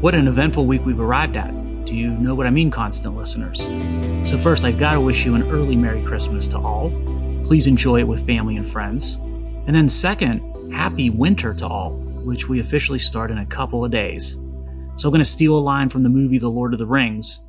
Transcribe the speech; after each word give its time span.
What 0.00 0.14
an 0.14 0.28
eventful 0.28 0.64
week 0.64 0.86
we've 0.86 1.00
arrived 1.00 1.36
at. 1.36 1.50
Do 1.84 1.92
you 1.92 2.10
know 2.10 2.32
what 2.32 2.46
I 2.46 2.50
mean, 2.50 2.70
constant 2.70 3.16
listeners? 3.16 3.62
So, 4.22 4.38
first, 4.38 4.62
I've 4.62 4.78
got 4.78 4.94
to 4.94 5.00
wish 5.00 5.26
you 5.26 5.34
an 5.34 5.50
early 5.50 5.74
Merry 5.74 6.04
Christmas 6.04 6.46
to 6.48 6.58
all. 6.58 6.90
Please 7.42 7.66
enjoy 7.66 7.98
it 7.98 8.06
with 8.06 8.24
family 8.24 8.56
and 8.56 8.68
friends. 8.68 9.14
And 9.66 9.74
then, 9.74 9.88
second, 9.88 10.72
Happy 10.72 11.10
Winter 11.10 11.52
to 11.54 11.66
all, 11.66 11.94
which 12.22 12.48
we 12.48 12.60
officially 12.60 13.00
start 13.00 13.32
in 13.32 13.38
a 13.38 13.46
couple 13.46 13.84
of 13.84 13.90
days. 13.90 14.34
So, 14.94 15.08
I'm 15.08 15.10
going 15.10 15.18
to 15.18 15.24
steal 15.24 15.58
a 15.58 15.58
line 15.58 15.88
from 15.88 16.04
the 16.04 16.08
movie 16.08 16.38
The 16.38 16.48
Lord 16.48 16.74
of 16.74 16.78
the 16.78 16.86
Rings. 16.86 17.40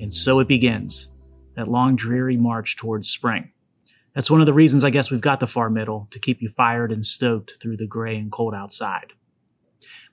And 0.00 0.14
so 0.14 0.38
it 0.38 0.46
begins 0.46 1.12
that 1.56 1.66
long, 1.66 1.96
dreary 1.96 2.36
march 2.36 2.76
towards 2.76 3.08
spring. 3.08 3.50
That's 4.14 4.30
one 4.30 4.38
of 4.38 4.46
the 4.46 4.52
reasons 4.52 4.84
I 4.84 4.90
guess 4.90 5.10
we've 5.10 5.20
got 5.20 5.40
the 5.40 5.48
far 5.48 5.70
middle 5.70 6.06
to 6.12 6.20
keep 6.20 6.40
you 6.40 6.48
fired 6.50 6.92
and 6.92 7.04
stoked 7.04 7.60
through 7.60 7.78
the 7.78 7.88
gray 7.88 8.16
and 8.16 8.30
cold 8.30 8.54
outside. 8.54 9.14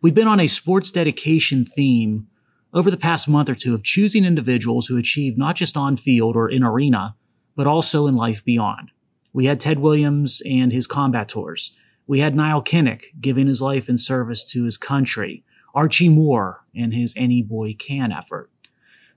We've 0.02 0.16
been 0.16 0.27
on 0.27 0.40
a 0.40 0.48
sports 0.48 0.91
dedication 0.91 1.66
theme 1.66 2.27
over 2.73 2.90
the 2.90 2.98
past 2.98 3.27
month 3.27 3.49
or 3.49 3.55
two 3.55 3.73
of 3.73 3.84
choosing 3.84 4.26
individuals 4.26 4.88
who 4.88 4.98
achieved 4.98 5.38
not 5.38 5.55
just 5.55 5.77
on 5.77 5.95
field 5.95 6.36
or 6.36 6.49
in 6.49 6.63
arena, 6.63 7.16
but 7.55 7.67
also 7.67 8.08
in 8.08 8.16
life 8.16 8.44
beyond. 8.44 8.91
We 9.31 9.45
had 9.45 9.59
Ted 9.59 9.80
Williams 9.80 10.41
and 10.45 10.72
his 10.72 10.88
combat 10.88 11.30
tours. 11.30 11.72
We 12.05 12.20
had 12.20 12.36
Nile 12.36 12.63
Kinnick 12.63 13.05
giving 13.20 13.48
his 13.48 13.62
life 13.62 13.88
in 13.88 13.98
service 13.98 14.44
to 14.52 14.66
his 14.66 14.77
country. 14.77 15.44
Archie 15.73 16.09
Moore 16.09 16.66
and 16.75 16.94
his 16.94 17.14
Any 17.17 17.41
Boy 17.41 17.73
Can 17.73 18.11
effort. 18.11 18.50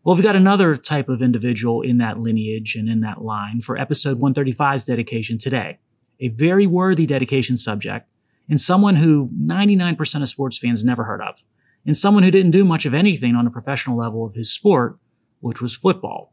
Well, 0.02 0.14
we've 0.14 0.24
got 0.24 0.36
another 0.36 0.76
type 0.76 1.08
of 1.08 1.20
individual 1.20 1.82
in 1.82 1.98
that 1.98 2.18
lineage 2.20 2.76
and 2.76 2.88
in 2.88 3.00
that 3.00 3.22
line 3.22 3.60
for 3.60 3.76
episode 3.76 4.20
135's 4.20 4.84
dedication 4.84 5.36
today. 5.36 5.78
A 6.20 6.28
very 6.28 6.66
worthy 6.66 7.06
dedication 7.06 7.56
subject 7.56 8.08
and 8.48 8.60
someone 8.60 8.96
who 8.96 9.30
99% 9.40 10.22
of 10.22 10.28
sports 10.28 10.58
fans 10.58 10.84
never 10.84 11.04
heard 11.04 11.20
of, 11.20 11.42
and 11.84 11.96
someone 11.96 12.22
who 12.22 12.30
didn't 12.30 12.50
do 12.52 12.64
much 12.64 12.86
of 12.86 12.94
anything 12.94 13.34
on 13.34 13.46
a 13.46 13.50
professional 13.50 13.96
level 13.96 14.24
of 14.24 14.34
his 14.34 14.52
sport, 14.52 14.98
which 15.40 15.60
was 15.60 15.76
football. 15.76 16.32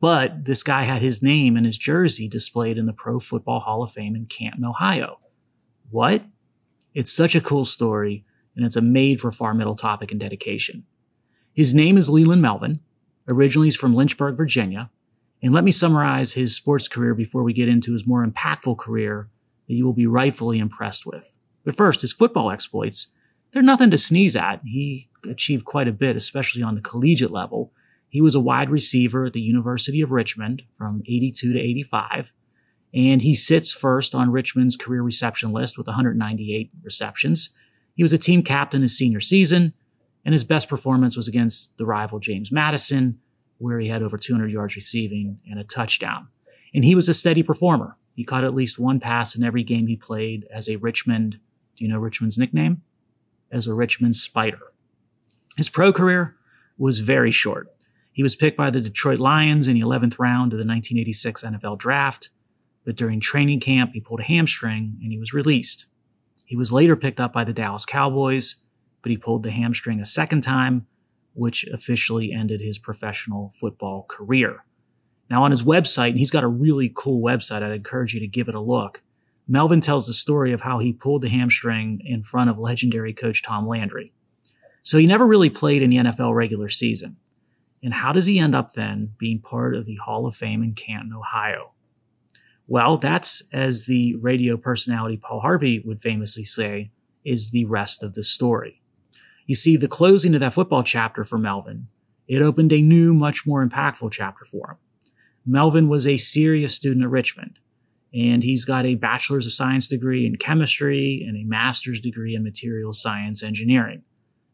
But 0.00 0.44
this 0.44 0.62
guy 0.62 0.82
had 0.82 1.02
his 1.02 1.22
name 1.22 1.56
and 1.56 1.64
his 1.64 1.78
jersey 1.78 2.28
displayed 2.28 2.78
in 2.78 2.86
the 2.86 2.92
Pro 2.92 3.18
Football 3.18 3.60
Hall 3.60 3.82
of 3.82 3.90
Fame 3.90 4.14
in 4.14 4.26
Canton, 4.26 4.64
Ohio. 4.64 5.20
What? 5.90 6.24
It's 6.94 7.12
such 7.12 7.34
a 7.34 7.40
cool 7.40 7.64
story, 7.64 8.24
and 8.54 8.64
it's 8.64 8.76
a 8.76 8.80
made 8.80 9.20
for 9.20 9.32
far 9.32 9.54
middle 9.54 9.74
topic 9.74 10.10
and 10.10 10.20
dedication. 10.20 10.84
His 11.52 11.74
name 11.74 11.96
is 11.96 12.10
Leland 12.10 12.42
Melvin. 12.42 12.80
Originally, 13.28 13.68
he's 13.68 13.76
from 13.76 13.94
Lynchburg, 13.94 14.36
Virginia. 14.36 14.90
And 15.42 15.52
let 15.52 15.64
me 15.64 15.70
summarize 15.70 16.32
his 16.32 16.54
sports 16.54 16.88
career 16.88 17.14
before 17.14 17.42
we 17.42 17.52
get 17.52 17.68
into 17.68 17.92
his 17.92 18.06
more 18.06 18.26
impactful 18.26 18.78
career 18.78 19.28
that 19.68 19.74
you 19.74 19.84
will 19.84 19.92
be 19.92 20.06
rightfully 20.06 20.58
impressed 20.58 21.06
with. 21.06 21.32
But 21.64 21.76
first, 21.76 22.02
his 22.02 22.12
football 22.12 22.50
exploits, 22.50 23.12
they're 23.52 23.62
nothing 23.62 23.90
to 23.90 23.98
sneeze 23.98 24.36
at. 24.36 24.60
He 24.64 25.08
achieved 25.28 25.64
quite 25.64 25.88
a 25.88 25.92
bit, 25.92 26.16
especially 26.16 26.62
on 26.62 26.74
the 26.74 26.80
collegiate 26.80 27.30
level. 27.30 27.72
He 28.08 28.20
was 28.20 28.34
a 28.34 28.40
wide 28.40 28.70
receiver 28.70 29.26
at 29.26 29.32
the 29.32 29.40
University 29.40 30.00
of 30.00 30.12
Richmond 30.12 30.62
from 30.74 31.02
82 31.06 31.52
to 31.52 31.58
85, 31.58 32.32
and 32.94 33.22
he 33.22 33.34
sits 33.34 33.72
first 33.72 34.14
on 34.14 34.30
Richmond's 34.30 34.76
career 34.76 35.02
reception 35.02 35.50
list 35.50 35.76
with 35.76 35.86
198 35.86 36.70
receptions. 36.82 37.50
He 37.94 38.02
was 38.02 38.12
a 38.12 38.18
team 38.18 38.42
captain 38.42 38.82
his 38.82 38.96
senior 38.96 39.20
season, 39.20 39.74
and 40.24 40.32
his 40.32 40.44
best 40.44 40.68
performance 40.68 41.16
was 41.16 41.28
against 41.28 41.76
the 41.78 41.86
rival 41.86 42.20
James 42.20 42.52
Madison, 42.52 43.18
where 43.58 43.80
he 43.80 43.88
had 43.88 44.02
over 44.02 44.18
200 44.18 44.50
yards 44.50 44.76
receiving 44.76 45.38
and 45.48 45.58
a 45.58 45.64
touchdown. 45.64 46.28
And 46.74 46.84
he 46.84 46.94
was 46.94 47.08
a 47.08 47.14
steady 47.14 47.42
performer. 47.42 47.96
He 48.16 48.24
caught 48.24 48.44
at 48.44 48.54
least 48.54 48.78
one 48.78 48.98
pass 48.98 49.36
in 49.36 49.44
every 49.44 49.62
game 49.62 49.86
he 49.86 49.96
played 49.96 50.48
as 50.50 50.68
a 50.68 50.76
Richmond. 50.76 51.38
Do 51.76 51.84
you 51.84 51.88
know 51.88 51.98
Richmond's 51.98 52.38
nickname? 52.38 52.80
As 53.52 53.66
a 53.66 53.74
Richmond 53.74 54.16
Spider. 54.16 54.72
His 55.58 55.68
pro 55.68 55.92
career 55.92 56.34
was 56.78 57.00
very 57.00 57.30
short. 57.30 57.68
He 58.10 58.22
was 58.22 58.34
picked 58.34 58.56
by 58.56 58.70
the 58.70 58.80
Detroit 58.80 59.18
Lions 59.18 59.68
in 59.68 59.74
the 59.74 59.82
11th 59.82 60.18
round 60.18 60.54
of 60.54 60.58
the 60.58 60.64
1986 60.64 61.42
NFL 61.42 61.78
draft, 61.78 62.30
but 62.86 62.96
during 62.96 63.20
training 63.20 63.60
camp, 63.60 63.90
he 63.92 64.00
pulled 64.00 64.20
a 64.20 64.24
hamstring 64.24 64.98
and 65.02 65.12
he 65.12 65.18
was 65.18 65.34
released. 65.34 65.84
He 66.46 66.56
was 66.56 66.72
later 66.72 66.96
picked 66.96 67.20
up 67.20 67.34
by 67.34 67.44
the 67.44 67.52
Dallas 67.52 67.84
Cowboys, 67.84 68.56
but 69.02 69.10
he 69.10 69.18
pulled 69.18 69.42
the 69.42 69.50
hamstring 69.50 70.00
a 70.00 70.06
second 70.06 70.40
time, 70.40 70.86
which 71.34 71.66
officially 71.66 72.32
ended 72.32 72.62
his 72.62 72.78
professional 72.78 73.52
football 73.60 74.06
career. 74.08 74.64
Now, 75.28 75.42
on 75.42 75.50
his 75.50 75.64
website, 75.64 76.10
and 76.10 76.18
he's 76.18 76.30
got 76.30 76.44
a 76.44 76.48
really 76.48 76.92
cool 76.94 77.22
website, 77.22 77.62
I'd 77.62 77.72
encourage 77.72 78.14
you 78.14 78.20
to 78.20 78.28
give 78.28 78.48
it 78.48 78.54
a 78.54 78.60
look. 78.60 79.02
Melvin 79.48 79.80
tells 79.80 80.06
the 80.06 80.12
story 80.12 80.52
of 80.52 80.62
how 80.62 80.78
he 80.78 80.92
pulled 80.92 81.22
the 81.22 81.28
hamstring 81.28 82.00
in 82.04 82.22
front 82.22 82.50
of 82.50 82.58
legendary 82.58 83.12
coach 83.12 83.42
Tom 83.42 83.66
Landry. 83.66 84.12
So 84.82 84.98
he 84.98 85.06
never 85.06 85.26
really 85.26 85.50
played 85.50 85.82
in 85.82 85.90
the 85.90 85.96
NFL 85.96 86.34
regular 86.34 86.68
season. 86.68 87.16
And 87.82 87.94
how 87.94 88.12
does 88.12 88.26
he 88.26 88.38
end 88.38 88.54
up 88.54 88.72
then 88.72 89.14
being 89.18 89.40
part 89.40 89.74
of 89.74 89.84
the 89.84 89.96
Hall 89.96 90.26
of 90.26 90.34
Fame 90.34 90.62
in 90.62 90.74
Canton, 90.74 91.12
Ohio? 91.12 91.72
Well, 92.68 92.96
that's, 92.96 93.42
as 93.52 93.86
the 93.86 94.16
radio 94.16 94.56
personality 94.56 95.16
Paul 95.16 95.40
Harvey 95.40 95.80
would 95.84 96.00
famously 96.00 96.44
say, 96.44 96.90
is 97.24 97.50
the 97.50 97.64
rest 97.64 98.02
of 98.02 98.14
the 98.14 98.24
story. 98.24 98.82
You 99.46 99.54
see, 99.54 99.76
the 99.76 99.86
closing 99.88 100.34
of 100.34 100.40
that 100.40 100.52
football 100.52 100.82
chapter 100.82 101.22
for 101.22 101.38
Melvin, 101.38 101.86
it 102.26 102.42
opened 102.42 102.72
a 102.72 102.82
new, 102.82 103.14
much 103.14 103.46
more 103.46 103.64
impactful 103.64 104.10
chapter 104.10 104.44
for 104.44 104.70
him. 104.70 104.76
Melvin 105.46 105.88
was 105.88 106.06
a 106.06 106.16
serious 106.16 106.74
student 106.74 107.04
at 107.04 107.10
Richmond, 107.10 107.60
and 108.12 108.42
he's 108.42 108.64
got 108.64 108.84
a 108.84 108.96
bachelor's 108.96 109.46
of 109.46 109.52
science 109.52 109.86
degree 109.86 110.26
in 110.26 110.36
chemistry 110.36 111.24
and 111.26 111.36
a 111.36 111.44
master's 111.44 112.00
degree 112.00 112.34
in 112.34 112.42
materials 112.42 113.00
science 113.00 113.44
engineering. 113.44 114.02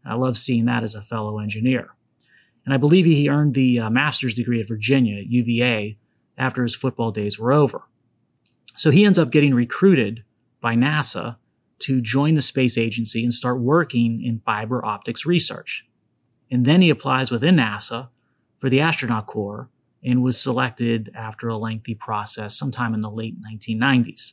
I 0.04 0.14
love 0.14 0.36
seeing 0.36 0.66
that 0.66 0.82
as 0.82 0.94
a 0.94 1.00
fellow 1.00 1.38
engineer. 1.38 1.94
And 2.64 2.74
I 2.74 2.76
believe 2.76 3.06
he 3.06 3.28
earned 3.28 3.54
the 3.54 3.78
uh, 3.78 3.90
master's 3.90 4.34
degree 4.34 4.60
at 4.60 4.68
Virginia, 4.68 5.18
at 5.18 5.30
UVA, 5.30 5.96
after 6.36 6.62
his 6.62 6.74
football 6.74 7.10
days 7.10 7.38
were 7.38 7.52
over. 7.52 7.82
So 8.76 8.90
he 8.90 9.04
ends 9.04 9.18
up 9.18 9.30
getting 9.30 9.54
recruited 9.54 10.24
by 10.60 10.74
NASA 10.74 11.36
to 11.80 12.00
join 12.00 12.34
the 12.34 12.42
space 12.42 12.76
agency 12.76 13.22
and 13.22 13.32
start 13.32 13.60
working 13.60 14.22
in 14.22 14.40
fiber 14.40 14.84
optics 14.84 15.26
research. 15.26 15.86
And 16.50 16.64
then 16.64 16.82
he 16.82 16.90
applies 16.90 17.30
within 17.30 17.56
NASA 17.56 18.10
for 18.58 18.68
the 18.68 18.80
astronaut 18.80 19.26
corps 19.26 19.68
and 20.04 20.22
was 20.22 20.40
selected 20.40 21.10
after 21.14 21.48
a 21.48 21.56
lengthy 21.56 21.94
process 21.94 22.56
sometime 22.56 22.94
in 22.94 23.00
the 23.00 23.10
late 23.10 23.36
1990s. 23.40 24.32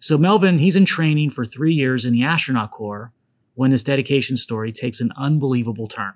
So 0.00 0.18
Melvin, 0.18 0.58
he's 0.58 0.76
in 0.76 0.84
training 0.84 1.30
for 1.30 1.44
three 1.44 1.74
years 1.74 2.04
in 2.04 2.12
the 2.12 2.24
astronaut 2.24 2.70
corps 2.70 3.12
when 3.54 3.70
this 3.70 3.82
dedication 3.82 4.36
story 4.36 4.70
takes 4.70 5.00
an 5.00 5.12
unbelievable 5.16 5.88
turn. 5.88 6.14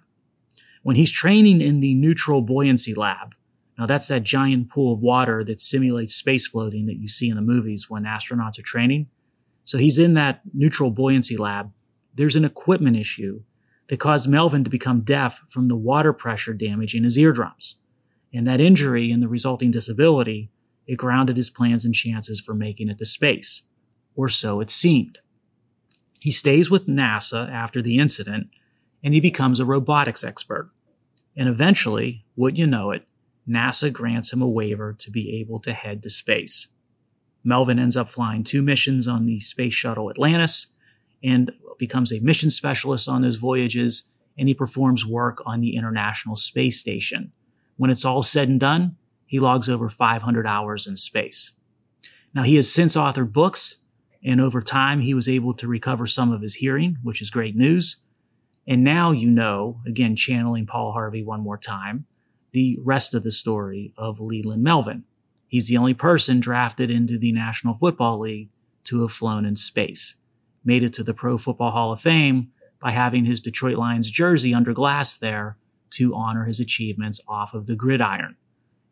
When 0.82 0.96
he's 0.96 1.10
training 1.10 1.60
in 1.60 1.80
the 1.80 1.94
neutral 1.94 2.42
buoyancy 2.42 2.94
lab, 2.94 3.34
now 3.78 3.86
that's 3.86 4.08
that 4.08 4.24
giant 4.24 4.68
pool 4.70 4.92
of 4.92 5.02
water 5.02 5.44
that 5.44 5.60
simulates 5.60 6.14
space 6.14 6.46
floating 6.46 6.86
that 6.86 6.98
you 6.98 7.08
see 7.08 7.28
in 7.28 7.36
the 7.36 7.42
movies 7.42 7.88
when 7.88 8.04
astronauts 8.04 8.58
are 8.58 8.62
training. 8.62 9.08
So 9.64 9.78
he's 9.78 9.98
in 9.98 10.14
that 10.14 10.40
neutral 10.52 10.90
buoyancy 10.90 11.36
lab. 11.36 11.72
There's 12.14 12.36
an 12.36 12.44
equipment 12.44 12.96
issue 12.96 13.42
that 13.88 14.00
caused 14.00 14.28
Melvin 14.28 14.64
to 14.64 14.70
become 14.70 15.02
deaf 15.02 15.42
from 15.48 15.68
the 15.68 15.76
water 15.76 16.12
pressure 16.12 16.54
damage 16.54 16.94
in 16.94 17.04
his 17.04 17.16
eardrums. 17.16 17.76
And 18.32 18.46
that 18.46 18.60
injury 18.60 19.10
and 19.10 19.22
the 19.22 19.28
resulting 19.28 19.70
disability, 19.70 20.50
it 20.86 20.96
grounded 20.96 21.36
his 21.36 21.50
plans 21.50 21.84
and 21.84 21.94
chances 21.94 22.40
for 22.40 22.54
making 22.54 22.88
it 22.88 22.98
to 22.98 23.04
space. 23.04 23.62
Or 24.14 24.28
so 24.28 24.60
it 24.60 24.70
seemed. 24.70 25.20
He 26.20 26.30
stays 26.30 26.70
with 26.70 26.86
NASA 26.86 27.50
after 27.50 27.80
the 27.80 27.98
incident 27.98 28.48
and 29.02 29.14
he 29.14 29.20
becomes 29.20 29.60
a 29.60 29.64
robotics 29.64 30.24
expert. 30.24 30.70
And 31.36 31.48
eventually, 31.48 32.24
would 32.36 32.58
you 32.58 32.66
know 32.66 32.90
it, 32.90 33.04
NASA 33.48 33.92
grants 33.92 34.32
him 34.32 34.42
a 34.42 34.48
waiver 34.48 34.92
to 34.92 35.10
be 35.10 35.38
able 35.40 35.60
to 35.60 35.72
head 35.72 36.02
to 36.02 36.10
space. 36.10 36.68
Melvin 37.44 37.78
ends 37.78 37.96
up 37.96 38.08
flying 38.08 38.44
two 38.44 38.60
missions 38.60 39.06
on 39.06 39.24
the 39.24 39.40
Space 39.40 39.72
Shuttle 39.72 40.10
Atlantis 40.10 40.74
and 41.22 41.52
becomes 41.78 42.12
a 42.12 42.20
mission 42.20 42.50
specialist 42.50 43.08
on 43.08 43.22
those 43.22 43.36
voyages, 43.36 44.12
and 44.36 44.48
he 44.48 44.54
performs 44.54 45.06
work 45.06 45.40
on 45.46 45.60
the 45.60 45.76
International 45.76 46.36
Space 46.36 46.78
Station. 46.78 47.32
When 47.78 47.90
it's 47.90 48.04
all 48.04 48.22
said 48.22 48.48
and 48.48 48.60
done, 48.60 48.96
he 49.24 49.38
logs 49.38 49.68
over 49.68 49.88
500 49.88 50.46
hours 50.46 50.86
in 50.86 50.96
space. 50.96 51.52
Now, 52.34 52.42
he 52.42 52.56
has 52.56 52.70
since 52.70 52.96
authored 52.96 53.32
books, 53.32 53.78
and 54.22 54.40
over 54.40 54.60
time, 54.60 55.00
he 55.00 55.14
was 55.14 55.28
able 55.28 55.54
to 55.54 55.68
recover 55.68 56.06
some 56.06 56.32
of 56.32 56.42
his 56.42 56.56
hearing, 56.56 56.98
which 57.02 57.22
is 57.22 57.30
great 57.30 57.56
news. 57.56 57.96
And 58.66 58.84
now 58.84 59.12
you 59.12 59.30
know, 59.30 59.80
again, 59.86 60.16
channeling 60.16 60.66
Paul 60.66 60.92
Harvey 60.92 61.22
one 61.22 61.40
more 61.40 61.56
time, 61.56 62.06
the 62.52 62.78
rest 62.82 63.14
of 63.14 63.22
the 63.22 63.30
story 63.30 63.94
of 63.96 64.20
Leland 64.20 64.62
Melvin. 64.62 65.04
He's 65.46 65.68
the 65.68 65.78
only 65.78 65.94
person 65.94 66.40
drafted 66.40 66.90
into 66.90 67.16
the 67.16 67.32
National 67.32 67.74
Football 67.74 68.18
League 68.18 68.50
to 68.84 69.02
have 69.02 69.12
flown 69.12 69.44
in 69.44 69.56
space, 69.56 70.16
made 70.64 70.82
it 70.82 70.92
to 70.94 71.04
the 71.04 71.14
Pro 71.14 71.38
Football 71.38 71.70
Hall 71.70 71.92
of 71.92 72.00
Fame 72.00 72.50
by 72.80 72.90
having 72.90 73.24
his 73.24 73.40
Detroit 73.40 73.78
Lions 73.78 74.10
jersey 74.10 74.52
under 74.52 74.72
glass 74.72 75.16
there 75.16 75.56
to 75.90 76.14
honor 76.14 76.44
his 76.44 76.60
achievements 76.60 77.20
off 77.28 77.54
of 77.54 77.66
the 77.66 77.76
gridiron. 77.76 78.36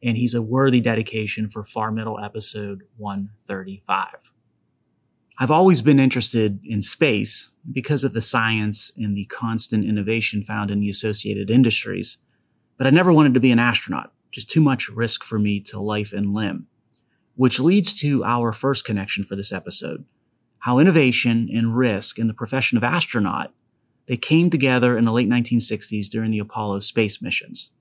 And 0.02 0.16
he's 0.16 0.34
a 0.34 0.42
worthy 0.42 0.80
dedication 0.80 1.48
for 1.48 1.64
Far 1.64 1.90
Middle 1.90 2.18
episode 2.20 2.82
135. 2.96 4.32
I've 5.38 5.50
always 5.50 5.82
been 5.82 6.00
interested 6.00 6.60
in 6.64 6.80
space 6.80 7.50
because 7.70 8.04
of 8.04 8.14
the 8.14 8.20
science 8.20 8.90
and 8.96 9.16
the 9.16 9.26
constant 9.26 9.84
innovation 9.84 10.42
found 10.42 10.70
in 10.70 10.80
the 10.80 10.88
associated 10.88 11.50
industries, 11.50 12.18
but 12.78 12.86
I 12.86 12.90
never 12.90 13.12
wanted 13.12 13.34
to 13.34 13.40
be 13.40 13.50
an 13.50 13.58
astronaut, 13.58 14.12
just 14.30 14.50
too 14.50 14.60
much 14.62 14.88
risk 14.88 15.24
for 15.24 15.38
me 15.38 15.60
to 15.60 15.80
life 15.80 16.12
and 16.12 16.32
limb. 16.32 16.68
Which 17.34 17.60
leads 17.60 17.92
to 18.00 18.24
our 18.24 18.52
first 18.52 18.86
connection 18.86 19.24
for 19.24 19.36
this 19.36 19.52
episode. 19.52 20.06
How 20.60 20.78
innovation 20.78 21.50
and 21.52 21.76
risk 21.76 22.18
in 22.18 22.28
the 22.28 22.34
profession 22.34 22.78
of 22.78 22.84
astronaut, 22.84 23.52
they 24.06 24.16
came 24.16 24.50
together 24.50 24.96
in 24.96 25.04
the 25.04 25.12
late 25.12 25.28
1960s 25.28 26.08
during 26.08 26.30
the 26.30 26.38
Apollo 26.38 26.80
space 26.80 27.20
missions. 27.20 27.72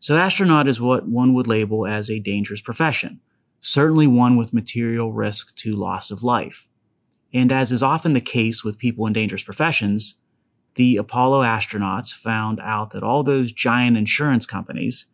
So 0.00 0.16
astronaut 0.16 0.68
is 0.68 0.80
what 0.80 1.08
one 1.08 1.34
would 1.34 1.46
label 1.48 1.86
as 1.86 2.08
a 2.08 2.20
dangerous 2.20 2.60
profession, 2.60 3.20
certainly 3.60 4.06
one 4.06 4.36
with 4.36 4.54
material 4.54 5.12
risk 5.12 5.56
to 5.56 5.74
loss 5.74 6.10
of 6.10 6.22
life. 6.22 6.68
And 7.34 7.50
as 7.52 7.72
is 7.72 7.82
often 7.82 8.12
the 8.12 8.20
case 8.20 8.64
with 8.64 8.78
people 8.78 9.06
in 9.06 9.12
dangerous 9.12 9.42
professions, 9.42 10.16
the 10.76 10.96
Apollo 10.96 11.42
astronauts 11.42 12.14
found 12.14 12.60
out 12.60 12.90
that 12.90 13.02
all 13.02 13.24
those 13.24 13.52
giant 13.52 13.96
insurance 13.96 14.46
companies, 14.46 15.06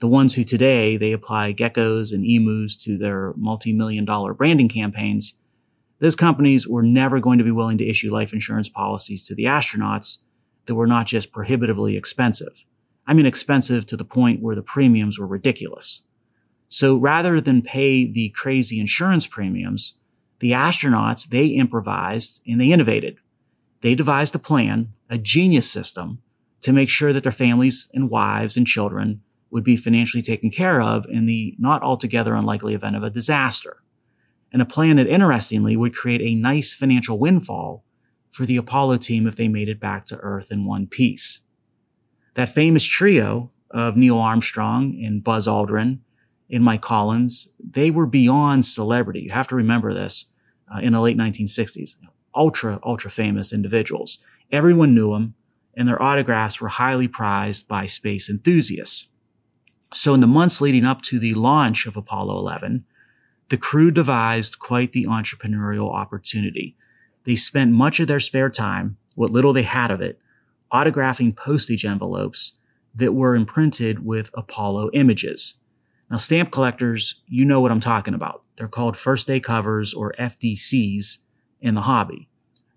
the 0.00 0.06
ones 0.06 0.34
who 0.34 0.44
today 0.44 0.98
they 0.98 1.12
apply 1.12 1.54
geckos 1.54 2.12
and 2.12 2.24
emus 2.24 2.76
to 2.76 2.98
their 2.98 3.32
multi-million 3.36 4.04
dollar 4.04 4.34
branding 4.34 4.68
campaigns, 4.68 5.34
those 5.98 6.16
companies 6.16 6.68
were 6.68 6.82
never 6.82 7.20
going 7.20 7.38
to 7.38 7.44
be 7.44 7.50
willing 7.50 7.78
to 7.78 7.88
issue 7.88 8.12
life 8.12 8.32
insurance 8.32 8.68
policies 8.68 9.24
to 9.24 9.34
the 9.34 9.44
astronauts 9.44 10.18
that 10.66 10.74
were 10.74 10.86
not 10.86 11.06
just 11.06 11.32
prohibitively 11.32 11.96
expensive. 11.96 12.64
I 13.06 13.14
mean 13.14 13.26
expensive 13.26 13.86
to 13.86 13.96
the 13.96 14.04
point 14.04 14.42
where 14.42 14.56
the 14.56 14.62
premiums 14.62 15.18
were 15.18 15.26
ridiculous. 15.26 16.02
So 16.68 16.96
rather 16.96 17.40
than 17.40 17.62
pay 17.62 18.10
the 18.10 18.30
crazy 18.30 18.80
insurance 18.80 19.26
premiums, 19.26 19.98
the 20.40 20.50
astronauts, 20.50 21.28
they 21.28 21.46
improvised 21.46 22.42
and 22.46 22.60
they 22.60 22.72
innovated. 22.72 23.18
They 23.80 23.94
devised 23.94 24.34
a 24.34 24.40
plan, 24.40 24.92
a 25.08 25.18
genius 25.18 25.70
system 25.70 26.20
to 26.62 26.72
make 26.72 26.88
sure 26.88 27.12
that 27.12 27.22
their 27.22 27.32
families 27.32 27.88
and 27.94 28.10
wives 28.10 28.56
and 28.56 28.66
children 28.66 29.22
would 29.50 29.62
be 29.62 29.76
financially 29.76 30.22
taken 30.22 30.50
care 30.50 30.82
of 30.82 31.06
in 31.08 31.26
the 31.26 31.54
not 31.58 31.82
altogether 31.82 32.34
unlikely 32.34 32.74
event 32.74 32.96
of 32.96 33.04
a 33.04 33.10
disaster. 33.10 33.82
And 34.52 34.62
a 34.62 34.66
plan 34.66 34.96
that 34.96 35.06
interestingly 35.06 35.76
would 35.76 35.94
create 35.94 36.22
a 36.22 36.34
nice 36.34 36.72
financial 36.72 37.18
windfall 37.18 37.84
for 38.30 38.46
the 38.46 38.56
Apollo 38.56 38.98
team 38.98 39.26
if 39.26 39.36
they 39.36 39.48
made 39.48 39.68
it 39.68 39.80
back 39.80 40.06
to 40.06 40.18
Earth 40.18 40.52
in 40.52 40.64
one 40.64 40.86
piece. 40.86 41.40
That 42.34 42.48
famous 42.48 42.84
trio 42.84 43.50
of 43.70 43.96
Neil 43.96 44.18
Armstrong 44.18 45.02
and 45.04 45.24
Buzz 45.24 45.46
Aldrin 45.46 46.00
and 46.50 46.62
Mike 46.62 46.82
Collins, 46.82 47.48
they 47.58 47.90
were 47.90 48.06
beyond 48.06 48.64
celebrity. 48.64 49.20
You 49.20 49.30
have 49.30 49.48
to 49.48 49.56
remember 49.56 49.92
this 49.92 50.26
uh, 50.72 50.78
in 50.78 50.92
the 50.92 51.00
late 51.00 51.16
1960s. 51.16 51.96
Ultra, 52.34 52.78
ultra 52.84 53.10
famous 53.10 53.52
individuals. 53.52 54.18
Everyone 54.52 54.94
knew 54.94 55.12
them 55.12 55.34
and 55.76 55.86
their 55.86 56.02
autographs 56.02 56.60
were 56.60 56.68
highly 56.68 57.06
prized 57.06 57.68
by 57.68 57.86
space 57.86 58.30
enthusiasts. 58.30 59.08
So 59.92 60.14
in 60.14 60.20
the 60.20 60.26
months 60.26 60.60
leading 60.60 60.84
up 60.84 61.02
to 61.02 61.18
the 61.18 61.34
launch 61.34 61.86
of 61.86 61.96
Apollo 61.96 62.38
11, 62.38 62.84
the 63.48 63.56
crew 63.56 63.90
devised 63.90 64.58
quite 64.58 64.92
the 64.92 65.04
entrepreneurial 65.04 65.92
opportunity. 65.92 66.76
They 67.24 67.36
spent 67.36 67.72
much 67.72 68.00
of 68.00 68.08
their 68.08 68.20
spare 68.20 68.50
time, 68.50 68.96
what 69.14 69.30
little 69.30 69.52
they 69.52 69.62
had 69.62 69.90
of 69.90 70.00
it, 70.00 70.18
autographing 70.72 71.36
postage 71.36 71.84
envelopes 71.84 72.52
that 72.94 73.12
were 73.12 73.36
imprinted 73.36 74.04
with 74.04 74.30
Apollo 74.34 74.90
images. 74.92 75.54
Now, 76.10 76.16
stamp 76.16 76.50
collectors, 76.50 77.22
you 77.26 77.44
know 77.44 77.60
what 77.60 77.72
I'm 77.72 77.80
talking 77.80 78.14
about. 78.14 78.42
They're 78.56 78.68
called 78.68 78.96
first 78.96 79.26
day 79.26 79.40
covers 79.40 79.92
or 79.92 80.14
FDCs 80.18 81.18
in 81.60 81.74
the 81.74 81.82
hobby. 81.82 82.28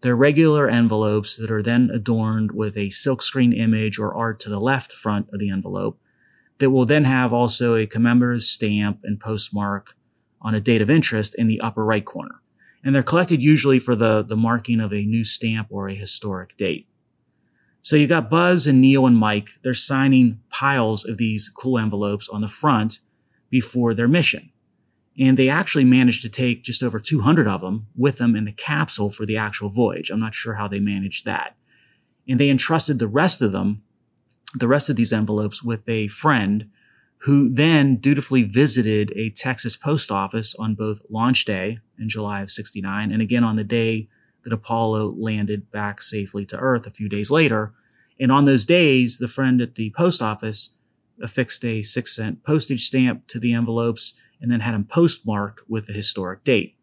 They're 0.01 0.15
regular 0.15 0.69
envelopes 0.69 1.35
that 1.37 1.51
are 1.51 1.61
then 1.61 1.89
adorned 1.93 2.51
with 2.51 2.77
a 2.77 2.87
silkscreen 2.87 3.57
image 3.57 3.99
or 3.99 4.15
art 4.15 4.39
to 4.41 4.49
the 4.49 4.59
left 4.59 4.91
front 4.91 5.27
of 5.33 5.39
the 5.39 5.49
envelope 5.49 5.99
that 6.59 6.69
will 6.69 6.85
then 6.85 7.05
have 7.05 7.33
also 7.33 7.75
a 7.75 7.87
commemorative 7.87 8.43
stamp 8.43 8.99
and 9.03 9.19
postmark 9.19 9.95
on 10.41 10.55
a 10.55 10.61
date 10.61 10.81
of 10.81 10.89
interest 10.89 11.35
in 11.35 11.47
the 11.47 11.61
upper 11.61 11.83
right 11.83 12.05
corner. 12.05 12.41
And 12.83 12.95
they're 12.95 13.03
collected 13.03 13.41
usually 13.41 13.79
for 13.79 13.95
the, 13.95 14.23
the 14.23 14.37
marking 14.37 14.79
of 14.79 14.93
a 14.93 15.05
new 15.05 15.23
stamp 15.23 15.67
or 15.69 15.89
a 15.89 15.95
historic 15.95 16.55
date. 16.57 16.87
So 17.81 17.95
you 17.95 18.07
got 18.07 18.29
Buzz 18.29 18.67
and 18.67 18.81
Neil 18.81 19.05
and 19.05 19.17
Mike. 19.17 19.49
They're 19.63 19.73
signing 19.73 20.41
piles 20.49 21.05
of 21.05 21.17
these 21.17 21.49
cool 21.49 21.77
envelopes 21.77 22.29
on 22.29 22.41
the 22.41 22.47
front 22.47 22.99
before 23.49 23.93
their 23.93 24.07
mission. 24.07 24.51
And 25.19 25.37
they 25.37 25.49
actually 25.49 25.83
managed 25.83 26.21
to 26.21 26.29
take 26.29 26.63
just 26.63 26.81
over 26.81 26.99
200 26.99 27.47
of 27.47 27.61
them 27.61 27.87
with 27.95 28.17
them 28.19 28.35
in 28.35 28.45
the 28.45 28.53
capsule 28.53 29.09
for 29.09 29.25
the 29.25 29.37
actual 29.37 29.69
voyage. 29.69 30.09
I'm 30.09 30.19
not 30.19 30.35
sure 30.35 30.55
how 30.55 30.67
they 30.67 30.79
managed 30.79 31.25
that. 31.25 31.57
And 32.27 32.39
they 32.39 32.49
entrusted 32.49 32.99
the 32.99 33.07
rest 33.07 33.41
of 33.41 33.51
them, 33.51 33.81
the 34.55 34.67
rest 34.67 34.89
of 34.89 34.95
these 34.95 35.11
envelopes 35.11 35.61
with 35.61 35.87
a 35.89 36.07
friend 36.07 36.69
who 37.23 37.49
then 37.49 37.97
dutifully 37.97 38.43
visited 38.43 39.11
a 39.15 39.29
Texas 39.29 39.75
post 39.75 40.11
office 40.11 40.55
on 40.55 40.75
both 40.75 41.01
launch 41.09 41.43
day 41.43 41.79
in 41.97 42.07
July 42.07 42.41
of 42.41 42.51
69 42.51 43.11
and 43.11 43.21
again 43.21 43.43
on 43.43 43.57
the 43.57 43.63
day 43.63 44.07
that 44.43 44.53
Apollo 44.53 45.15
landed 45.17 45.69
back 45.69 46.01
safely 46.01 46.45
to 46.45 46.57
Earth 46.57 46.87
a 46.87 46.91
few 46.91 47.09
days 47.09 47.29
later. 47.29 47.73
And 48.19 48.31
on 48.31 48.45
those 48.45 48.65
days, 48.65 49.17
the 49.17 49.27
friend 49.27 49.61
at 49.61 49.75
the 49.75 49.93
post 49.97 50.21
office 50.21 50.75
affixed 51.21 51.65
a 51.65 51.81
six 51.81 52.15
cent 52.15 52.43
postage 52.43 52.85
stamp 52.85 53.27
to 53.27 53.39
the 53.39 53.53
envelopes 53.53 54.13
and 54.39 54.49
then 54.49 54.61
had 54.61 54.73
them 54.73 54.85
postmarked 54.85 55.61
with 55.67 55.87
the 55.87 55.93
historic 55.93 56.45
date. 56.45 56.77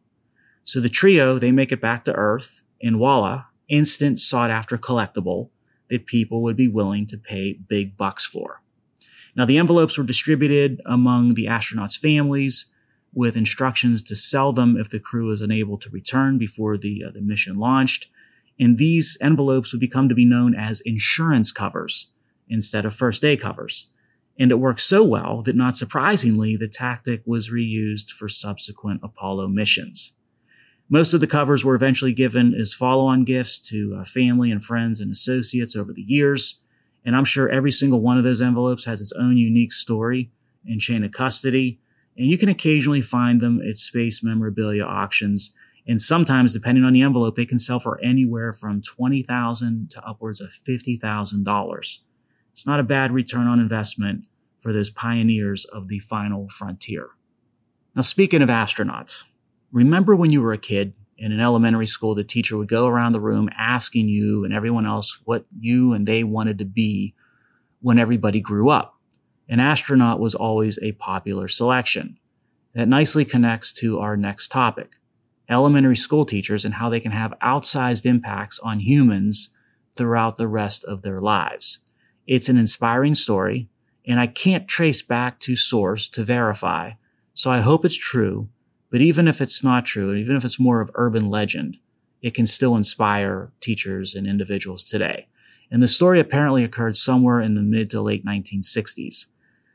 So 0.65 0.81
the 0.81 0.91
trio, 0.91 1.39
they 1.39 1.53
make 1.53 1.73
it 1.73 1.81
back 1.81 2.05
to 2.05 2.13
Earth 2.13 2.63
and 2.83 2.97
voila, 2.97 3.45
instant 3.69 4.21
sought 4.21 4.51
after 4.51 4.77
collectible 4.77 5.49
that 5.89 6.07
people 6.07 6.43
would 6.43 6.57
be 6.57 6.69
willing 6.69 7.07
to 7.07 7.17
pay 7.17 7.55
big 7.55 7.97
bucks 7.97 8.27
for. 8.27 8.61
Now 9.37 9.45
the 9.45 9.59
envelopes 9.59 9.99
were 9.99 10.05
distributed 10.05 10.81
among 10.87 11.35
the 11.35 11.47
astronauts' 11.47 11.99
families 11.99 12.67
with 13.13 13.37
instructions 13.37 14.03
to 14.05 14.17
sell 14.17 14.53
them 14.53 14.77
if 14.77 14.89
the 14.89 14.99
crew 14.99 15.27
was 15.29 15.43
unable 15.43 15.79
to 15.79 15.91
return 15.91 16.39
before 16.39 16.77
the, 16.77 17.05
uh, 17.07 17.11
the 17.11 17.21
mission 17.21 17.59
launched. 17.59 18.09
And 18.59 18.79
these 18.79 19.19
envelopes 19.21 19.73
would 19.73 19.81
become 19.81 20.09
to 20.09 20.15
be 20.15 20.25
known 20.25 20.55
as 20.55 20.81
insurance 20.81 21.53
covers 21.53 22.13
instead 22.49 22.85
of 22.85 22.95
first 22.95 23.23
day 23.23 23.37
covers. 23.37 23.91
And 24.39 24.51
it 24.51 24.57
worked 24.57 24.83
so 24.83 25.03
well 25.05 25.43
that 25.43 25.57
not 25.57 25.77
surprisingly, 25.77 26.57
the 26.57 26.69
tactic 26.69 27.23
was 27.27 27.51
reused 27.51 28.11
for 28.11 28.29
subsequent 28.29 29.01
Apollo 29.03 29.49
missions. 29.49 30.15
Most 30.89 31.15
of 31.15 31.21
the 31.21 31.27
covers 31.27 31.65
were 31.65 31.75
eventually 31.75 32.13
given 32.13 32.55
as 32.55 32.75
follow-on 32.75 33.25
gifts 33.25 33.59
to 33.71 33.97
uh, 33.99 34.05
family 34.05 34.51
and 34.51 34.65
friends 34.65 35.01
and 35.01 35.11
associates 35.11 35.75
over 35.75 35.93
the 35.93 36.03
years. 36.03 36.63
And 37.07 37.15
I'm 37.17 37.25
sure 37.25 37.49
every 37.49 37.71
single 37.71 38.01
one 38.01 38.19
of 38.19 38.25
those 38.25 38.43
envelopes 38.43 38.85
has 38.85 39.01
its 39.01 39.13
own 39.13 39.37
unique 39.37 39.73
story 39.73 40.33
and 40.67 40.81
chain 40.81 41.05
of 41.05 41.13
custody. 41.13 41.79
And 42.19 42.27
you 42.27 42.37
can 42.37 42.49
occasionally 42.49 43.01
find 43.01 43.41
them 43.41 43.63
at 43.63 43.77
space 43.77 44.25
memorabilia 44.25 44.83
auctions. 44.83 45.55
And 45.87 46.03
sometimes, 46.03 46.53
depending 46.53 46.83
on 46.83 46.93
the 46.93 47.03
envelope, 47.03 47.37
they 47.37 47.47
can 47.47 47.61
sell 47.61 47.79
for 47.79 48.01
anywhere 48.03 48.53
from 48.53 48.83
20,000 48.83 49.89
to 49.93 50.05
upwards 50.05 50.41
of 50.41 50.51
$50,000. 50.69 51.99
It's 52.51 52.67
not 52.67 52.81
a 52.81 52.83
bad 52.83 53.13
return 53.13 53.47
on 53.47 53.61
investment 53.61 54.25
for 54.59 54.73
those 54.73 54.91
pioneers 54.91 55.65
of 55.67 55.87
the 55.87 56.01
final 56.01 56.49
frontier. 56.49 57.11
Now, 57.95 58.03
speaking 58.03 58.43
of 58.43 58.49
astronauts, 58.49 59.23
remember 59.71 60.17
when 60.17 60.33
you 60.33 60.43
were 60.43 60.53
a 60.53 60.59
kid 60.59 60.95
in 61.19 61.33
an 61.33 61.41
elementary 61.41 61.87
school, 61.87 62.15
the 62.15 62.25
teacher 62.25 62.57
would 62.57 62.69
go 62.69 62.87
around 62.87 63.13
the 63.13 63.21
room 63.21 63.49
asking 63.57 64.09
you 64.09 64.45
and 64.45 64.53
everyone 64.53 64.87
else 64.87 65.21
what 65.25 65.47
you 65.59 65.93
and 65.93 66.07
they 66.07 66.25
wanted 66.25 66.59
to 66.59 66.65
be 66.65 67.15
when 67.81 67.99
everybody 67.99 68.41
grew 68.41 68.69
up. 68.69 68.95
An 69.49 69.61
astronaut 69.61 70.21
was 70.21 70.35
always 70.35 70.79
a 70.83 70.93
popular 70.93 71.49
selection. 71.49 72.19
That 72.75 72.89
nicely 72.89 73.25
connects 73.25 73.73
to 73.75 73.99
our 74.01 74.17
next 74.17 74.49
topic 74.49 74.97
elementary 75.49 75.97
school 75.97 76.25
teachers 76.25 76.65
and 76.65 76.75
how 76.75 76.89
they 76.89 77.01
can 77.01 77.13
have 77.13 77.33
outsized 77.43 78.05
impacts 78.05 78.59
on 78.59 78.81
humans 78.81 79.51
throughout 79.95 80.37
the 80.37 80.49
rest 80.49 80.85
of 80.85 81.03
their 81.03 81.21
lives. 81.21 81.79
It's 82.27 82.49
an 82.49 82.59
inspiring 82.59 83.15
story, 83.15 83.69
and 84.05 84.19
I 84.19 84.27
can't 84.27 84.69
trace 84.69 85.03
back 85.03 85.39
to 85.41 85.57
source 85.57 86.09
to 86.11 86.25
verify, 86.25 86.93
so 87.33 87.51
I 87.51 87.61
hope 87.61 87.85
it's 87.85 87.97
true. 87.97 88.49
But 88.97 89.03
even 89.03 89.29
if 89.29 89.43
it's 89.43 89.63
not 89.63 89.85
true, 89.85 90.15
even 90.15 90.37
if 90.37 90.43
it's 90.43 90.59
more 90.59 90.81
of 90.81 90.91
urban 90.95 91.29
legend, 91.29 91.77
it 92.23 92.33
can 92.33 92.47
still 92.47 92.75
inspire 92.75 93.53
teachers 93.61 94.15
and 94.15 94.27
individuals 94.27 94.83
today. 94.83 95.29
And 95.71 95.83
the 95.83 95.87
story 95.87 96.19
apparently 96.19 96.65
occurred 96.65 96.97
somewhere 96.97 97.43
in 97.43 97.53
the 97.53 97.61
mid 97.61 97.91
to 97.91 98.01
late 98.01 98.25
1960s. 98.25 99.27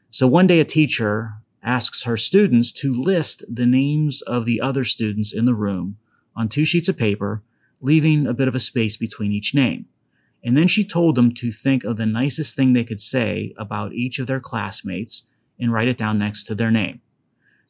So 0.09 0.25
one 0.25 0.47
day 0.47 0.59
a 0.59 0.65
teacher 0.65 1.33
asks 1.61 2.01
her 2.05 2.17
students 2.17 2.71
to 2.71 2.99
list 2.99 3.43
the 3.47 3.67
names 3.67 4.23
of 4.23 4.45
the 4.45 4.59
other 4.59 4.83
students 4.83 5.31
in 5.31 5.45
the 5.45 5.53
room 5.53 5.97
on 6.35 6.49
two 6.49 6.65
sheets 6.65 6.89
of 6.89 6.97
paper, 6.97 7.43
leaving 7.79 8.25
a 8.25 8.33
bit 8.33 8.47
of 8.47 8.55
a 8.55 8.59
space 8.59 8.97
between 8.97 9.31
each 9.31 9.53
name. 9.53 9.85
And 10.43 10.57
then 10.57 10.67
she 10.67 10.83
told 10.83 11.13
them 11.13 11.31
to 11.35 11.51
think 11.51 11.83
of 11.83 11.97
the 11.97 12.07
nicest 12.07 12.55
thing 12.55 12.73
they 12.73 12.83
could 12.83 12.99
say 12.99 13.53
about 13.55 13.93
each 13.93 14.17
of 14.17 14.25
their 14.25 14.39
classmates 14.39 15.27
and 15.59 15.71
write 15.71 15.89
it 15.89 15.97
down 15.97 16.17
next 16.17 16.45
to 16.45 16.55
their 16.55 16.71
name. 16.71 17.01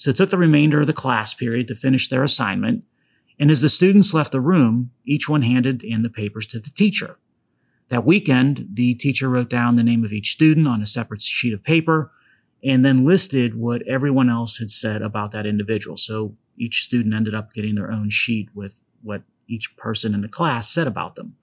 So 0.02 0.10
it 0.10 0.16
took 0.16 0.32
the 0.32 0.38
remainder 0.38 0.82
of 0.82 0.88
the 0.88 0.94
class 0.94 1.36
period 1.36 1.68
to 1.68 1.76
finish 1.76 2.10
their 2.10 2.24
assignment. 2.24 2.86
And 3.38 3.52
as 3.52 3.62
the 3.62 3.70
students 3.70 4.16
left 4.16 4.32
the 4.32 4.42
room, 4.42 4.90
each 5.06 5.30
one 5.30 5.44
handed 5.44 5.84
in 5.84 6.02
the 6.02 6.10
papers 6.10 6.48
to 6.48 6.60
the 6.60 6.72
teacher. 6.72 7.20
That 7.90 8.04
weekend, 8.04 8.70
the 8.74 8.96
teacher 8.96 9.30
wrote 9.30 9.48
down 9.48 9.76
the 9.76 9.84
name 9.84 10.04
of 10.04 10.12
each 10.12 10.32
student 10.32 10.68
on 10.68 10.82
a 10.82 10.88
separate 10.88 11.22
sheet 11.22 11.54
of 11.54 11.64
paper 11.64 12.12
and 12.64 12.84
then 12.84 13.06
listed 13.06 13.54
what 13.54 13.88
everyone 13.88 14.28
else 14.28 14.58
had 14.58 14.72
said 14.72 15.04
about 15.04 15.30
that 15.34 15.46
individual. 15.46 15.98
So 15.98 16.36
each 16.58 16.82
student 16.82 17.14
ended 17.14 17.36
up 17.36 17.54
getting 17.54 17.76
their 17.76 17.92
own 17.92 18.10
sheet 18.10 18.50
with 18.56 18.82
what 19.04 19.22
each 19.48 19.78
person 19.78 20.16
in 20.16 20.22
the 20.22 20.28
class 20.28 20.68
said 20.68 20.88
about 20.88 21.14
them. 21.14 21.36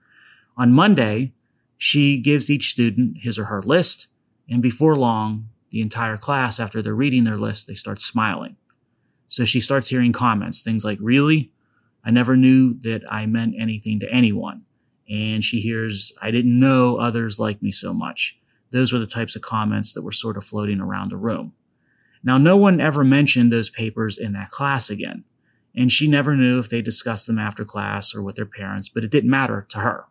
On 0.57 0.73
Monday, 0.73 1.33
she 1.77 2.19
gives 2.19 2.51
each 2.51 2.71
student 2.71 3.19
his 3.21 3.39
or 3.39 3.45
her 3.45 3.63
list, 3.63 4.09
and 4.51 4.61
before 4.61 4.97
long, 4.97 5.49
the 5.71 5.81
entire 5.81 6.17
class, 6.17 6.59
after 6.59 6.81
they're 6.83 6.95
reading 6.95 7.25
their 7.25 7.37
list, 7.37 7.67
they 7.67 7.75
start 7.75 8.01
smiling. 8.01 8.57
So 9.29 9.45
she 9.45 9.61
starts 9.61 9.91
hearing 9.91 10.13
comments, 10.13 10.63
things 10.63 10.85
like, 10.85 10.99
Really? 11.01 11.53
I 12.05 12.11
never 12.11 12.37
knew 12.37 12.75
that 12.81 13.03
I 13.11 13.27
meant 13.27 13.57
anything 13.59 14.01
to 14.01 14.11
anyone. 14.11 14.63
And 15.09 15.43
she 15.43 15.61
hears, 15.61 16.13
I 16.23 16.31
didn't 16.31 16.59
know 16.59 16.97
others 16.97 17.39
liked 17.39 17.63
me 17.63 17.71
so 17.71 17.93
much. 17.93 18.39
Those 18.71 18.93
were 18.93 18.99
the 18.99 19.07
types 19.07 19.37
of 19.37 19.43
comments 19.43 19.93
that 19.93 20.03
were 20.03 20.13
sort 20.13 20.37
of 20.37 20.45
floating 20.45 20.81
around 20.81 21.11
the 21.11 21.17
room. 21.17 21.55
Now, 22.23 22.39
no 22.39 22.57
one 22.57 22.81
ever 22.81 23.05
mentioned 23.05 23.53
those 23.53 23.71
papers 23.71 24.19
in 24.19 24.33
that 24.33 24.51
class 24.51 24.91
again. 24.91 25.25
And 25.75 25.93
she 25.93 26.09
never 26.09 26.37
knew 26.37 26.59
if 26.59 26.69
they 26.69 26.83
discussed 26.83 27.27
them 27.27 27.39
after 27.39 27.65
class 27.65 28.15
or 28.15 28.23
with 28.23 28.37
their 28.37 28.47
parents, 28.47 28.89
but 28.89 29.05
it 29.05 29.11
didn't 29.11 29.31
matter 29.31 29.67
to 29.71 29.79
her. 29.79 30.07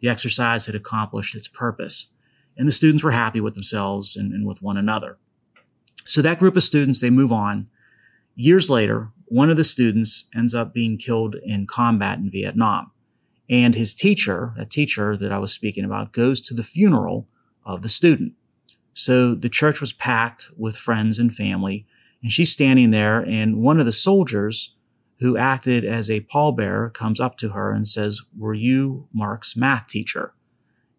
The 0.00 0.08
exercise 0.08 0.66
had 0.66 0.74
accomplished 0.74 1.34
its 1.34 1.48
purpose, 1.48 2.08
and 2.56 2.68
the 2.68 2.72
students 2.72 3.02
were 3.02 3.12
happy 3.12 3.40
with 3.40 3.54
themselves 3.54 4.16
and, 4.16 4.32
and 4.32 4.46
with 4.46 4.62
one 4.62 4.76
another. 4.76 5.18
So 6.04 6.22
that 6.22 6.38
group 6.38 6.56
of 6.56 6.62
students, 6.62 7.00
they 7.00 7.10
move 7.10 7.32
on. 7.32 7.68
Years 8.34 8.68
later, 8.68 9.08
one 9.26 9.50
of 9.50 9.56
the 9.56 9.64
students 9.64 10.28
ends 10.34 10.54
up 10.54 10.74
being 10.74 10.98
killed 10.98 11.36
in 11.44 11.66
combat 11.66 12.18
in 12.18 12.30
Vietnam. 12.30 12.90
And 13.48 13.74
his 13.74 13.94
teacher, 13.94 14.54
a 14.58 14.64
teacher 14.64 15.16
that 15.16 15.32
I 15.32 15.38
was 15.38 15.52
speaking 15.52 15.84
about, 15.84 16.12
goes 16.12 16.40
to 16.42 16.54
the 16.54 16.62
funeral 16.62 17.28
of 17.64 17.82
the 17.82 17.88
student. 17.88 18.32
So 18.94 19.34
the 19.34 19.48
church 19.48 19.80
was 19.80 19.92
packed 19.92 20.48
with 20.56 20.76
friends 20.76 21.18
and 21.18 21.34
family, 21.34 21.86
and 22.22 22.30
she's 22.30 22.52
standing 22.52 22.90
there, 22.90 23.20
and 23.20 23.56
one 23.56 23.80
of 23.80 23.86
the 23.86 23.92
soldiers 23.92 24.76
who 25.22 25.36
acted 25.36 25.84
as 25.84 26.10
a 26.10 26.20
pallbearer, 26.22 26.92
comes 26.92 27.20
up 27.20 27.38
to 27.38 27.50
her 27.50 27.70
and 27.72 27.86
says, 27.86 28.22
Were 28.36 28.54
you 28.54 29.06
Mark's 29.12 29.56
math 29.56 29.86
teacher? 29.86 30.34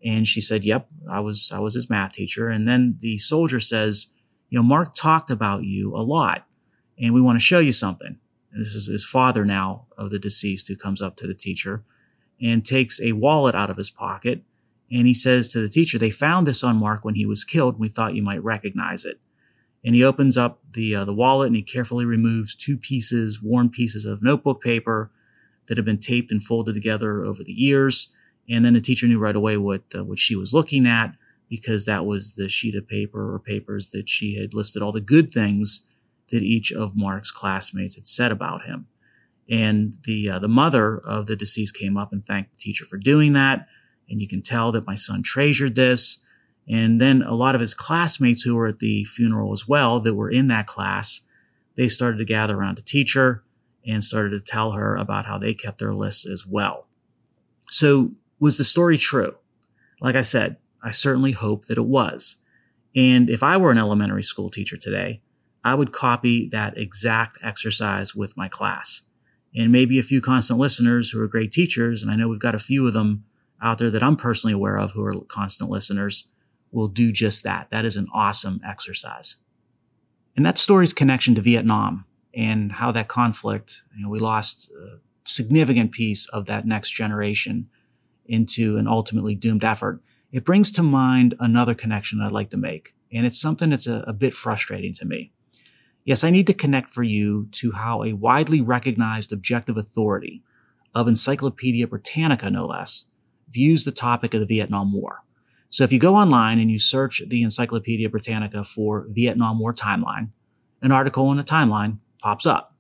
And 0.03 0.27
she 0.27 0.41
said, 0.41 0.63
Yep, 0.63 0.88
I 1.10 1.19
was, 1.19 1.51
I 1.53 1.60
was 1.60 1.75
his 1.75 1.89
math 1.89 2.13
teacher. 2.13 2.50
And 2.50 2.67
then 2.67 2.98
the 3.00 3.17
soldier 3.17 3.60
says, 3.60 4.07
You 4.50 4.60
know, 4.60 4.63
Mark 4.63 4.95
talked 4.95 5.31
about 5.31 5.63
you 5.63 5.95
a 5.95 6.03
lot, 6.03 6.45
and 7.00 7.13
we 7.13 7.22
want 7.22 7.38
to 7.39 7.45
show 7.45 7.60
you 7.60 7.72
something. 7.72 8.17
And 8.51 8.62
this 8.62 8.75
is 8.75 8.88
his 8.88 9.05
father 9.05 9.45
now 9.45 9.88
of 9.98 10.12
the 10.12 10.19
deceased 10.19 10.67
who 10.67 10.75
comes 10.75 11.01
up 11.01 11.15
to 11.17 11.27
the 11.27 11.33
teacher 11.33 11.83
and 12.41 12.65
takes 12.65 13.01
a 13.01 13.13
wallet 13.13 13.55
out 13.55 13.69
of 13.69 13.77
his 13.77 13.89
pocket. 13.89 14.43
And 14.91 15.07
he 15.07 15.13
says 15.13 15.48
to 15.50 15.62
the 15.62 15.69
teacher, 15.69 15.98
They 15.98 16.12
found 16.12 16.45
this 16.45 16.63
on 16.63 16.77
Mark 16.77 17.03
when 17.03 17.15
he 17.15 17.25
was 17.25 17.43
killed. 17.43 17.79
We 17.79 17.89
thought 17.89 18.15
you 18.15 18.24
might 18.24 18.43
recognize 18.43 19.05
it 19.05 19.19
and 19.83 19.95
he 19.95 20.03
opens 20.03 20.38
up 20.38 20.60
the 20.72 20.95
uh, 20.95 21.05
the 21.05 21.13
wallet 21.13 21.48
and 21.48 21.55
he 21.55 21.62
carefully 21.62 22.05
removes 22.05 22.55
two 22.55 22.77
pieces, 22.77 23.41
worn 23.41 23.69
pieces 23.69 24.05
of 24.05 24.24
notebook 24.24 24.62
paper 24.62 25.12
that 25.67 25.77
have 25.77 25.86
been 25.86 26.00
taped 26.00 26.31
and 26.31 26.43
folded 26.43 26.74
together 26.74 27.24
over 27.24 27.43
the 27.43 27.53
years. 27.53 28.13
And 28.50 28.65
then 28.65 28.73
the 28.73 28.81
teacher 28.81 29.07
knew 29.07 29.19
right 29.19 29.35
away 29.35 29.57
what 29.57 29.83
uh, 29.95 30.03
what 30.03 30.19
she 30.19 30.35
was 30.35 30.53
looking 30.53 30.85
at 30.85 31.15
because 31.50 31.85
that 31.85 32.05
was 32.05 32.35
the 32.35 32.50
sheet 32.50 32.75
of 32.75 32.88
paper 32.88 33.33
or 33.33 33.39
papers 33.39 33.89
that 33.89 34.09
she 34.09 34.35
had 34.35 34.53
listed 34.53 34.81
all 34.81 34.91
the 34.91 35.01
good 35.01 35.31
things 35.31 35.88
that 36.29 36.41
each 36.41 36.71
of 36.71 36.95
Mark's 36.95 37.31
classmates 37.31 37.95
had 37.95 38.07
said 38.07 38.31
about 38.31 38.63
him. 38.63 38.88
And 39.50 39.97
the 40.03 40.29
uh, 40.29 40.39
the 40.39 40.47
mother 40.47 40.97
of 40.97 41.25
the 41.25 41.35
deceased 41.35 41.77
came 41.77 41.97
up 41.97 42.12
and 42.12 42.25
thanked 42.25 42.51
the 42.51 42.57
teacher 42.57 42.85
for 42.85 42.97
doing 42.97 43.33
that. 43.33 43.67
And 44.09 44.21
you 44.21 44.27
can 44.27 44.41
tell 44.41 44.71
that 44.71 44.88
my 44.88 44.95
son 44.95 45.21
treasured 45.23 45.75
this. 45.75 46.19
And 46.67 47.00
then 47.00 47.21
a 47.21 47.35
lot 47.35 47.55
of 47.55 47.62
his 47.62 47.73
classmates 47.73 48.43
who 48.43 48.55
were 48.55 48.67
at 48.67 48.79
the 48.79 49.03
funeral 49.03 49.51
as 49.51 49.67
well, 49.67 50.00
that 50.00 50.15
were 50.15 50.31
in 50.31 50.47
that 50.47 50.65
class, 50.65 51.21
they 51.75 51.88
started 51.88 52.17
to 52.17 52.25
gather 52.25 52.57
around 52.57 52.77
the 52.77 52.81
teacher 52.81 53.43
and 53.85 54.03
started 54.03 54.29
to 54.29 54.39
tell 54.39 54.71
her 54.71 54.95
about 54.95 55.25
how 55.25 55.38
they 55.38 55.53
kept 55.53 55.79
their 55.79 55.93
lists 55.93 56.25
as 56.25 56.47
well. 56.47 56.88
So 57.69 58.13
was 58.43 58.57
the 58.57 58.63
story 58.65 58.97
true? 58.97 59.35
Like 60.01 60.15
I 60.15 60.21
said, 60.21 60.57
I 60.83 60.91
certainly 60.91 61.31
hope 61.31 61.67
that 61.67 61.77
it 61.77 61.85
was. 61.85 62.35
And 62.93 63.29
if 63.29 63.41
I 63.41 63.55
were 63.55 63.71
an 63.71 63.77
elementary 63.77 64.21
school 64.21 64.50
teacher 64.50 64.75
today, 64.75 65.21
I 65.63 65.75
would 65.75 65.93
copy 65.93 66.50
that 66.50 66.77
exact 66.77 67.38
exercise 67.41 68.13
with 68.13 68.35
my 68.35 68.50
class. 68.50 69.03
And 69.55 69.71
maybe 69.71 69.97
a 69.97 70.03
few 70.03 70.19
constant 70.19 70.59
listeners 70.59 71.12
who 71.12 71.21
are 71.21 71.27
great 71.27 71.53
teachers, 71.53 72.03
and 72.03 72.12
I 72.12 72.17
know 72.17 72.27
we've 72.27 72.38
got 72.38 72.53
a 72.53 72.59
few 72.59 72.85
of 72.85 72.91
them 72.91 73.23
out 73.62 73.77
there 73.77 73.89
that 73.89 74.03
I'm 74.03 74.17
personally 74.17 74.53
aware 74.53 74.77
of 74.77 74.91
who 74.91 75.05
are 75.05 75.13
constant 75.29 75.69
listeners, 75.69 76.27
will 76.69 76.89
do 76.89 77.13
just 77.13 77.43
that. 77.45 77.69
That 77.69 77.85
is 77.85 77.95
an 77.95 78.07
awesome 78.13 78.59
exercise. 78.67 79.38
And 80.35 80.45
that 80.45 80.57
story's 80.57 80.91
connection 80.91 81.33
to 81.35 81.41
Vietnam 81.41 82.03
and 82.35 82.73
how 82.73 82.91
that 82.91 83.07
conflict, 83.07 83.83
you 83.95 84.03
know, 84.03 84.09
we 84.09 84.19
lost 84.19 84.69
a 84.71 85.00
significant 85.23 85.93
piece 85.93 86.27
of 86.27 86.45
that 86.47 86.67
next 86.67 86.91
generation 86.91 87.69
into 88.25 88.77
an 88.77 88.88
ultimately 88.88 89.36
doomed 89.36 89.63
effort. 89.63 90.01
It 90.32 90.46
brings 90.46 90.72
to 90.72 90.84
mind 90.84 91.36
another 91.39 91.74
connection 91.74 92.22
I'd 92.22 92.32
like 92.32 92.50
to 92.51 92.58
make. 92.58 92.96
And 93.12 93.25
it's 93.25 93.39
something 93.39 93.70
that's 93.70 93.88
a, 93.88 94.03
a 94.08 94.13
bit 94.13 94.34
frustrating 94.34 94.94
to 94.96 95.06
me. 95.06 95.32
Yes, 96.06 96.24
I 96.24 96.32
need 96.32 96.48
to 96.48 96.53
connect 96.53 96.89
for 96.89 97.03
you 97.03 97.48
to 97.51 97.72
how 97.72 98.03
a 98.03 98.13
widely 98.13 98.60
recognized 98.60 99.32
objective 99.32 99.77
authority 99.77 100.44
of 100.94 101.08
Encyclopedia 101.08 101.88
Britannica, 101.88 102.50
no 102.50 102.65
less, 102.65 103.06
views 103.50 103.86
the 103.86 103.92
topic 103.92 104.34
of 104.34 104.39
the 104.39 104.46
Vietnam 104.46 104.94
War. 104.94 105.24
So 105.70 105.84
if 105.84 105.92
you 105.92 106.00
go 106.00 106.15
online 106.15 106.60
and 106.60 106.70
you 106.70 106.77
search 106.77 107.22
the 107.27 107.42
Encyclopedia 107.42 108.10
Britannica 108.10 108.63
for 108.63 109.08
Vietnam 109.10 109.60
War 109.60 109.74
timeline, 109.74 110.30
an 110.82 110.92
article 110.92 111.32
in 111.32 111.39
a 111.39 111.44
timeline 111.44 112.00
pops 112.22 112.46
up. 112.46 112.73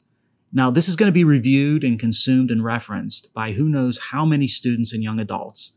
Now, 0.55 0.69
this 0.69 0.87
is 0.87 0.95
going 0.95 1.07
to 1.07 1.13
be 1.13 1.23
reviewed 1.23 1.83
and 1.83 1.99
consumed 1.99 2.51
and 2.51 2.63
referenced 2.63 3.33
by 3.33 3.53
who 3.53 3.67
knows 3.67 3.99
how 4.11 4.23
many 4.23 4.45
students 4.45 4.93
and 4.93 5.01
young 5.01 5.19
adults 5.19 5.71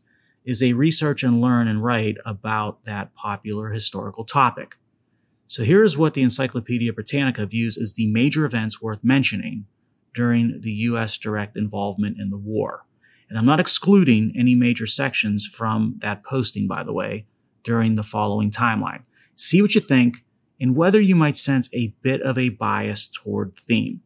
as 0.47 0.59
they 0.59 0.71
research 0.71 1.23
and 1.23 1.41
learn 1.41 1.67
and 1.67 1.83
write 1.83 2.17
about 2.23 2.83
that 2.83 3.15
popular 3.15 3.71
historical 3.71 4.23
topic. 4.23 4.75
So 5.47 5.63
here 5.63 5.83
is 5.83 5.97
what 5.97 6.13
the 6.13 6.21
Encyclopedia 6.21 6.93
Britannica 6.93 7.47
views 7.47 7.75
as 7.75 7.93
the 7.93 8.05
major 8.05 8.45
events 8.45 8.79
worth 8.79 9.03
mentioning 9.03 9.65
during 10.13 10.61
the 10.61 10.71
U.S. 10.71 11.17
direct 11.17 11.57
involvement 11.57 12.19
in 12.19 12.29
the 12.29 12.37
war. 12.37 12.85
And 13.29 13.37
I'm 13.39 13.45
not 13.45 13.59
excluding 13.59 14.31
any 14.37 14.53
major 14.53 14.85
sections 14.85 15.47
from 15.47 15.95
that 15.99 16.23
posting, 16.23 16.67
by 16.67 16.83
the 16.83 16.93
way, 16.93 17.25
during 17.63 17.95
the 17.95 18.03
following 18.03 18.51
timeline. 18.51 19.03
See 19.35 19.61
what 19.61 19.73
you 19.73 19.81
think 19.81 20.23
and 20.61 20.75
whether 20.75 21.01
you 21.01 21.15
might 21.15 21.35
sense 21.35 21.67
a 21.73 21.95
bit 22.03 22.21
of 22.21 22.37
a 22.37 22.49
bias 22.49 23.09
toward 23.09 23.57
theme. 23.57 24.01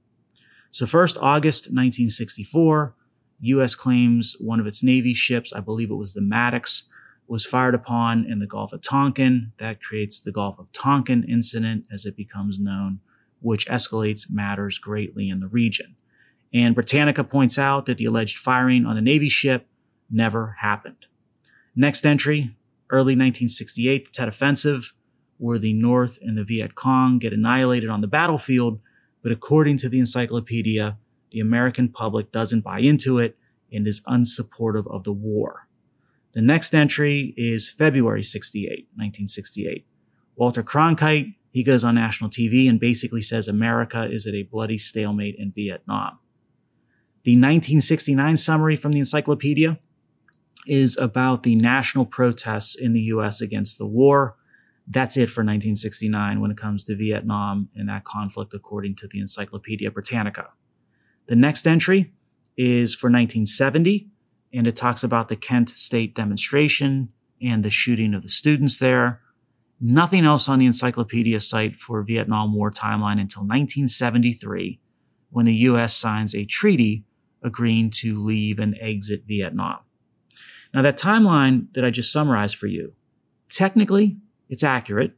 So 0.71 0.85
first, 0.85 1.17
August 1.17 1.65
1964, 1.65 2.95
U.S. 3.41 3.75
claims 3.75 4.35
one 4.39 4.59
of 4.59 4.67
its 4.67 4.81
Navy 4.81 5.13
ships, 5.13 5.51
I 5.51 5.59
believe 5.59 5.91
it 5.91 5.95
was 5.95 6.13
the 6.13 6.21
Maddox, 6.21 6.87
was 7.27 7.45
fired 7.45 7.75
upon 7.75 8.25
in 8.25 8.39
the 8.39 8.47
Gulf 8.47 8.71
of 8.71 8.81
Tonkin. 8.81 9.51
That 9.59 9.81
creates 9.81 10.21
the 10.21 10.31
Gulf 10.31 10.59
of 10.59 10.71
Tonkin 10.71 11.23
incident 11.23 11.85
as 11.91 12.05
it 12.05 12.15
becomes 12.15 12.59
known, 12.59 12.99
which 13.41 13.67
escalates 13.67 14.29
matters 14.29 14.77
greatly 14.77 15.29
in 15.29 15.41
the 15.41 15.47
region. 15.47 15.95
And 16.53 16.75
Britannica 16.75 17.23
points 17.23 17.57
out 17.57 17.85
that 17.85 17.97
the 17.97 18.05
alleged 18.05 18.37
firing 18.37 18.85
on 18.85 18.95
the 18.95 19.01
Navy 19.01 19.29
ship 19.29 19.67
never 20.09 20.57
happened. 20.59 21.07
Next 21.75 22.05
entry, 22.05 22.55
early 22.89 23.13
1968, 23.13 24.05
the 24.05 24.11
Tet 24.11 24.27
Offensive, 24.27 24.93
where 25.37 25.57
the 25.57 25.73
North 25.73 26.19
and 26.21 26.37
the 26.37 26.43
Viet 26.43 26.75
Cong 26.75 27.17
get 27.17 27.33
annihilated 27.33 27.89
on 27.89 28.01
the 28.01 28.07
battlefield, 28.07 28.79
but 29.21 29.31
according 29.31 29.77
to 29.77 29.89
the 29.89 29.99
encyclopedia, 29.99 30.97
the 31.31 31.39
American 31.39 31.89
public 31.89 32.31
doesn't 32.31 32.61
buy 32.61 32.79
into 32.79 33.19
it 33.19 33.37
and 33.71 33.87
is 33.87 34.01
unsupportive 34.07 34.91
of 34.93 35.03
the 35.03 35.13
war. 35.13 35.67
The 36.33 36.41
next 36.41 36.73
entry 36.73 37.33
is 37.37 37.69
February 37.69 38.23
68, 38.23 38.87
1968. 38.95 39.85
Walter 40.35 40.63
Cronkite, 40.63 41.35
he 41.51 41.63
goes 41.63 41.83
on 41.83 41.95
national 41.95 42.29
TV 42.29 42.69
and 42.69 42.79
basically 42.79 43.21
says 43.21 43.47
America 43.47 44.07
is 44.09 44.25
at 44.25 44.33
a 44.33 44.43
bloody 44.43 44.77
stalemate 44.77 45.35
in 45.37 45.51
Vietnam. 45.51 46.19
The 47.23 47.33
1969 47.33 48.37
summary 48.37 48.75
from 48.75 48.93
the 48.93 48.99
encyclopedia 48.99 49.77
is 50.65 50.97
about 50.97 51.43
the 51.43 51.55
national 51.55 52.05
protests 52.05 52.75
in 52.75 52.93
the 52.93 53.01
US 53.01 53.41
against 53.41 53.77
the 53.77 53.85
war. 53.85 54.35
That's 54.87 55.15
it 55.15 55.27
for 55.27 55.41
1969 55.41 56.41
when 56.41 56.51
it 56.51 56.57
comes 56.57 56.83
to 56.85 56.95
Vietnam 56.95 57.69
and 57.75 57.87
that 57.89 58.03
conflict, 58.03 58.53
according 58.53 58.95
to 58.95 59.07
the 59.07 59.19
Encyclopedia 59.19 59.91
Britannica. 59.91 60.49
The 61.27 61.35
next 61.35 61.67
entry 61.67 62.13
is 62.57 62.93
for 62.93 63.07
1970, 63.07 64.09
and 64.53 64.67
it 64.67 64.75
talks 64.75 65.03
about 65.03 65.29
the 65.29 65.35
Kent 65.35 65.69
State 65.69 66.15
demonstration 66.15 67.09
and 67.41 67.63
the 67.63 67.69
shooting 67.69 68.13
of 68.13 68.21
the 68.23 68.29
students 68.29 68.79
there. 68.79 69.21
Nothing 69.79 70.25
else 70.25 70.49
on 70.49 70.59
the 70.59 70.65
encyclopedia 70.65 71.39
site 71.39 71.77
for 71.77 72.03
Vietnam 72.03 72.53
War 72.53 72.69
timeline 72.69 73.19
until 73.19 73.41
1973, 73.41 74.79
when 75.29 75.45
the 75.45 75.55
U.S. 75.55 75.95
signs 75.95 76.35
a 76.35 76.45
treaty 76.45 77.05
agreeing 77.41 77.89
to 77.89 78.21
leave 78.23 78.59
and 78.59 78.77
exit 78.79 79.23
Vietnam. 79.25 79.79
Now, 80.73 80.81
that 80.83 80.99
timeline 80.99 81.73
that 81.73 81.83
I 81.83 81.89
just 81.89 82.13
summarized 82.13 82.55
for 82.55 82.67
you, 82.67 82.93
technically, 83.49 84.17
it's 84.51 84.63
accurate. 84.63 85.17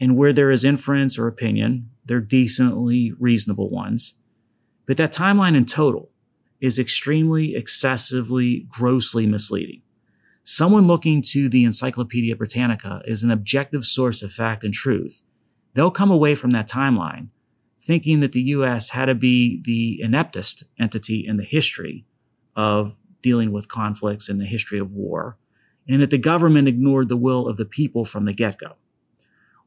And 0.00 0.16
where 0.16 0.32
there 0.32 0.50
is 0.50 0.64
inference 0.64 1.18
or 1.18 1.28
opinion, 1.28 1.90
they're 2.04 2.20
decently 2.20 3.12
reasonable 3.18 3.70
ones. 3.70 4.14
But 4.86 4.96
that 4.96 5.12
timeline 5.12 5.54
in 5.54 5.66
total 5.66 6.10
is 6.60 6.78
extremely, 6.78 7.54
excessively, 7.54 8.66
grossly 8.68 9.26
misleading. 9.26 9.82
Someone 10.42 10.86
looking 10.86 11.22
to 11.22 11.48
the 11.48 11.64
Encyclopedia 11.64 12.34
Britannica 12.34 13.02
is 13.04 13.22
an 13.22 13.30
objective 13.30 13.84
source 13.84 14.22
of 14.22 14.32
fact 14.32 14.64
and 14.64 14.74
truth. 14.74 15.22
They'll 15.74 15.90
come 15.90 16.10
away 16.10 16.34
from 16.34 16.50
that 16.50 16.68
timeline 16.68 17.28
thinking 17.80 18.20
that 18.20 18.32
the 18.32 18.42
U.S. 18.42 18.90
had 18.90 19.06
to 19.06 19.14
be 19.14 19.62
the 19.62 20.00
ineptest 20.02 20.64
entity 20.78 21.26
in 21.26 21.38
the 21.38 21.44
history 21.44 22.04
of 22.54 22.96
dealing 23.22 23.52
with 23.52 23.68
conflicts 23.68 24.28
in 24.28 24.38
the 24.38 24.44
history 24.44 24.78
of 24.78 24.92
war, 24.92 25.38
and 25.88 26.02
that 26.02 26.10
the 26.10 26.18
government 26.18 26.68
ignored 26.68 27.08
the 27.08 27.16
will 27.16 27.48
of 27.48 27.56
the 27.56 27.64
people 27.64 28.04
from 28.04 28.24
the 28.24 28.32
get-go. 28.32 28.76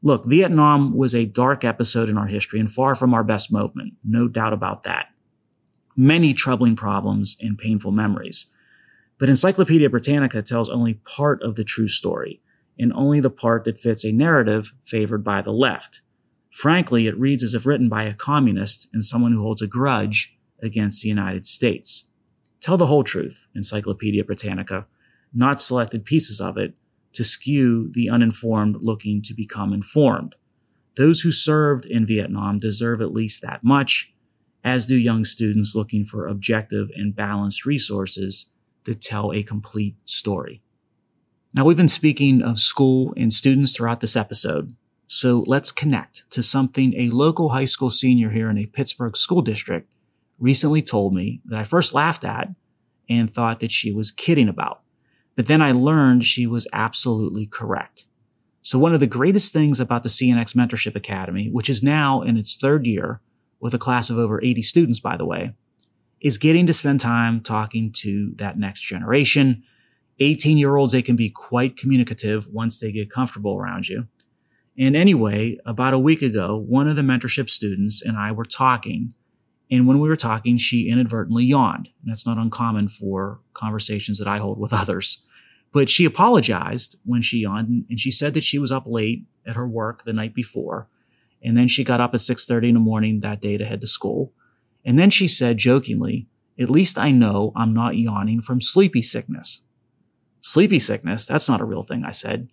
Look, 0.02 0.26
Vietnam 0.26 0.94
was 0.94 1.14
a 1.14 1.24
dark 1.24 1.64
episode 1.64 2.08
in 2.08 2.18
our 2.18 2.26
history 2.26 2.60
and 2.60 2.70
far 2.70 2.94
from 2.94 3.14
our 3.14 3.24
best 3.24 3.50
moment, 3.50 3.94
no 4.04 4.28
doubt 4.28 4.52
about 4.52 4.82
that. 4.82 5.06
Many 5.96 6.34
troubling 6.34 6.76
problems 6.76 7.36
and 7.40 7.56
painful 7.56 7.92
memories. 7.92 8.46
But 9.18 9.28
Encyclopedia 9.28 9.88
Britannica 9.88 10.42
tells 10.42 10.68
only 10.68 10.94
part 10.94 11.42
of 11.42 11.54
the 11.54 11.64
true 11.64 11.88
story, 11.88 12.42
and 12.78 12.92
only 12.92 13.20
the 13.20 13.30
part 13.30 13.64
that 13.64 13.78
fits 13.78 14.04
a 14.04 14.12
narrative 14.12 14.74
favored 14.82 15.22
by 15.22 15.40
the 15.40 15.52
left. 15.52 16.00
Frankly, 16.50 17.06
it 17.06 17.18
reads 17.18 17.42
as 17.42 17.54
if 17.54 17.64
written 17.64 17.88
by 17.88 18.02
a 18.02 18.14
communist 18.14 18.88
and 18.92 19.04
someone 19.04 19.32
who 19.32 19.42
holds 19.42 19.62
a 19.62 19.66
grudge 19.66 20.36
against 20.62 21.02
the 21.02 21.08
United 21.08 21.46
States. 21.46 22.08
Tell 22.60 22.76
the 22.76 22.86
whole 22.86 23.04
truth, 23.04 23.46
Encyclopedia 23.54 24.24
Britannica, 24.24 24.86
not 25.34 25.60
selected 25.60 26.04
pieces 26.04 26.40
of 26.40 26.56
it, 26.56 26.74
to 27.12 27.24
skew 27.24 27.90
the 27.92 28.10
uninformed 28.10 28.76
looking 28.80 29.22
to 29.22 29.34
become 29.34 29.72
informed. 29.72 30.34
Those 30.96 31.22
who 31.22 31.32
served 31.32 31.86
in 31.86 32.06
Vietnam 32.06 32.58
deserve 32.58 33.00
at 33.00 33.12
least 33.12 33.42
that 33.42 33.64
much, 33.64 34.12
as 34.62 34.86
do 34.86 34.96
young 34.96 35.24
students 35.24 35.74
looking 35.74 36.04
for 36.04 36.26
objective 36.26 36.90
and 36.96 37.14
balanced 37.14 37.66
resources 37.66 38.50
that 38.84 39.00
tell 39.00 39.32
a 39.32 39.42
complete 39.42 39.96
story. 40.04 40.62
Now, 41.52 41.64
we've 41.64 41.76
been 41.76 41.88
speaking 41.88 42.42
of 42.42 42.58
school 42.58 43.14
and 43.16 43.32
students 43.32 43.76
throughout 43.76 44.00
this 44.00 44.16
episode, 44.16 44.74
so 45.06 45.44
let's 45.46 45.70
connect 45.70 46.28
to 46.30 46.42
something 46.42 46.94
a 46.96 47.10
local 47.10 47.50
high 47.50 47.64
school 47.66 47.90
senior 47.90 48.30
here 48.30 48.50
in 48.50 48.58
a 48.58 48.66
Pittsburgh 48.66 49.16
school 49.16 49.42
district 49.42 49.92
recently 50.38 50.82
told 50.82 51.14
me 51.14 51.40
that 51.44 51.60
I 51.60 51.64
first 51.64 51.94
laughed 51.94 52.24
at 52.24 52.48
and 53.08 53.32
thought 53.32 53.60
that 53.60 53.70
she 53.70 53.92
was 53.92 54.10
kidding 54.10 54.48
about. 54.48 54.83
But 55.36 55.46
then 55.46 55.60
I 55.60 55.72
learned 55.72 56.24
she 56.24 56.46
was 56.46 56.66
absolutely 56.72 57.46
correct. 57.46 58.06
So 58.62 58.78
one 58.78 58.94
of 58.94 59.00
the 59.00 59.06
greatest 59.06 59.52
things 59.52 59.78
about 59.78 60.02
the 60.02 60.08
CNX 60.08 60.54
Mentorship 60.54 60.96
Academy, 60.96 61.50
which 61.50 61.68
is 61.68 61.82
now 61.82 62.22
in 62.22 62.36
its 62.36 62.56
third 62.56 62.86
year 62.86 63.20
with 63.60 63.74
a 63.74 63.78
class 63.78 64.10
of 64.10 64.18
over 64.18 64.42
80 64.42 64.62
students, 64.62 65.00
by 65.00 65.16
the 65.16 65.26
way, 65.26 65.54
is 66.20 66.38
getting 66.38 66.66
to 66.66 66.72
spend 66.72 67.00
time 67.00 67.40
talking 67.40 67.92
to 67.92 68.32
that 68.36 68.58
next 68.58 68.80
generation. 68.80 69.62
18 70.20 70.56
year 70.56 70.76
olds, 70.76 70.92
they 70.92 71.02
can 71.02 71.16
be 71.16 71.28
quite 71.28 71.76
communicative 71.76 72.48
once 72.48 72.78
they 72.78 72.90
get 72.90 73.10
comfortable 73.10 73.56
around 73.56 73.88
you. 73.88 74.08
And 74.78 74.96
anyway, 74.96 75.58
about 75.66 75.94
a 75.94 75.98
week 75.98 76.22
ago, 76.22 76.56
one 76.56 76.88
of 76.88 76.96
the 76.96 77.02
mentorship 77.02 77.50
students 77.50 78.00
and 78.00 78.16
I 78.16 78.32
were 78.32 78.44
talking 78.44 79.14
and 79.70 79.86
when 79.86 79.98
we 79.98 80.08
were 80.08 80.16
talking, 80.16 80.58
she 80.58 80.88
inadvertently 80.88 81.44
yawned. 81.44 81.90
And 82.02 82.10
that's 82.10 82.26
not 82.26 82.38
uncommon 82.38 82.88
for 82.88 83.40
conversations 83.54 84.18
that 84.18 84.28
I 84.28 84.38
hold 84.38 84.58
with 84.58 84.72
others. 84.74 85.24
But 85.72 85.90
she 85.90 86.04
apologized 86.04 87.00
when 87.04 87.22
she 87.22 87.38
yawned 87.38 87.86
and 87.88 87.98
she 87.98 88.10
said 88.10 88.34
that 88.34 88.44
she 88.44 88.58
was 88.58 88.70
up 88.70 88.84
late 88.86 89.26
at 89.46 89.56
her 89.56 89.66
work 89.66 90.04
the 90.04 90.12
night 90.12 90.34
before. 90.34 90.88
And 91.42 91.56
then 91.56 91.68
she 91.68 91.84
got 91.84 92.00
up 92.00 92.14
at 92.14 92.20
6.30 92.20 92.68
in 92.68 92.74
the 92.74 92.80
morning 92.80 93.20
that 93.20 93.40
day 93.40 93.56
to 93.56 93.64
head 93.64 93.80
to 93.80 93.86
school. 93.86 94.32
And 94.84 94.98
then 94.98 95.10
she 95.10 95.26
said 95.26 95.58
jokingly, 95.58 96.28
at 96.58 96.70
least 96.70 96.96
I 96.96 97.10
know 97.10 97.52
I'm 97.56 97.74
not 97.74 97.96
yawning 97.96 98.40
from 98.40 98.60
sleepy 98.60 99.02
sickness. 99.02 99.62
Sleepy 100.40 100.78
sickness? 100.78 101.26
That's 101.26 101.48
not 101.48 101.60
a 101.60 101.64
real 101.64 101.82
thing, 101.82 102.04
I 102.04 102.12
said. 102.12 102.48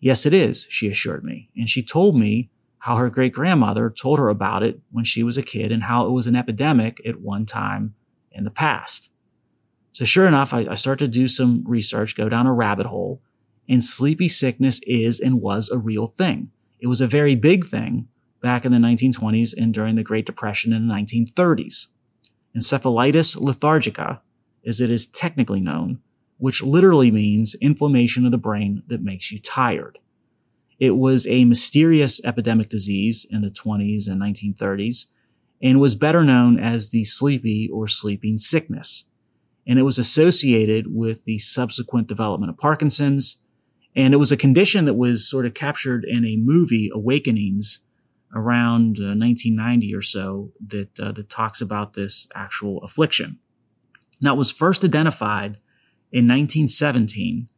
Yes, 0.00 0.26
it 0.26 0.34
is, 0.34 0.66
she 0.70 0.88
assured 0.88 1.24
me. 1.24 1.50
And 1.56 1.68
she 1.68 1.82
told 1.82 2.16
me 2.16 2.50
how 2.80 2.96
her 2.96 3.10
great 3.10 3.32
grandmother 3.32 3.90
told 3.90 4.18
her 4.18 4.28
about 4.28 4.62
it 4.62 4.80
when 4.90 5.04
she 5.04 5.22
was 5.22 5.36
a 5.36 5.42
kid 5.42 5.72
and 5.72 5.84
how 5.84 6.06
it 6.06 6.10
was 6.10 6.26
an 6.26 6.36
epidemic 6.36 7.00
at 7.06 7.20
one 7.20 7.44
time 7.44 7.94
in 8.30 8.44
the 8.44 8.50
past. 8.50 9.10
So 9.92 10.04
sure 10.04 10.26
enough, 10.26 10.54
I, 10.54 10.66
I 10.70 10.74
start 10.74 10.98
to 11.00 11.08
do 11.08 11.26
some 11.26 11.64
research, 11.66 12.16
go 12.16 12.28
down 12.28 12.46
a 12.46 12.52
rabbit 12.52 12.86
hole, 12.86 13.20
and 13.68 13.84
sleepy 13.84 14.28
sickness 14.28 14.80
is 14.84 15.20
and 15.20 15.40
was 15.40 15.68
a 15.68 15.78
real 15.78 16.06
thing. 16.06 16.50
It 16.78 16.86
was 16.86 17.00
a 17.00 17.06
very 17.06 17.34
big 17.34 17.66
thing 17.66 18.08
back 18.40 18.64
in 18.64 18.72
the 18.72 18.78
1920s 18.78 19.54
and 19.56 19.74
during 19.74 19.96
the 19.96 20.04
Great 20.04 20.26
Depression 20.26 20.72
in 20.72 20.86
the 20.86 20.94
1930s. 20.94 21.88
Encephalitis 22.56 23.36
lethargica, 23.36 24.20
as 24.64 24.80
it 24.80 24.90
is 24.90 25.06
technically 25.06 25.60
known, 25.60 26.00
which 26.38 26.62
literally 26.62 27.10
means 27.10 27.56
inflammation 27.56 28.24
of 28.24 28.30
the 28.30 28.38
brain 28.38 28.82
that 28.86 29.02
makes 29.02 29.32
you 29.32 29.38
tired. 29.40 29.98
It 30.78 30.92
was 30.92 31.26
a 31.26 31.44
mysterious 31.44 32.20
epidemic 32.24 32.68
disease 32.68 33.26
in 33.28 33.42
the 33.42 33.50
20s 33.50 34.06
and 34.06 34.20
1930s 34.20 35.06
and 35.60 35.80
was 35.80 35.96
better 35.96 36.24
known 36.24 36.58
as 36.58 36.90
the 36.90 37.04
sleepy 37.04 37.68
or 37.72 37.88
sleeping 37.88 38.38
sickness. 38.38 39.04
And 39.66 39.78
it 39.78 39.82
was 39.82 39.98
associated 39.98 40.94
with 40.94 41.24
the 41.24 41.38
subsequent 41.38 42.06
development 42.06 42.50
of 42.50 42.58
Parkinson's. 42.58 43.42
And 43.96 44.14
it 44.14 44.18
was 44.18 44.30
a 44.30 44.36
condition 44.36 44.84
that 44.84 44.94
was 44.94 45.28
sort 45.28 45.46
of 45.46 45.54
captured 45.54 46.04
in 46.04 46.24
a 46.24 46.36
movie, 46.36 46.90
Awakenings, 46.94 47.80
around 48.34 48.98
uh, 48.98 49.16
1990 49.16 49.94
or 49.94 50.02
so 50.02 50.52
that, 50.64 51.00
uh, 51.00 51.12
that 51.12 51.28
talks 51.28 51.60
about 51.60 51.94
this 51.94 52.28
actual 52.34 52.78
affliction. 52.82 53.38
Now, 54.20 54.34
it 54.34 54.38
was 54.38 54.52
first 54.52 54.84
identified 54.84 55.58
in 56.12 56.26
1917 56.28 57.48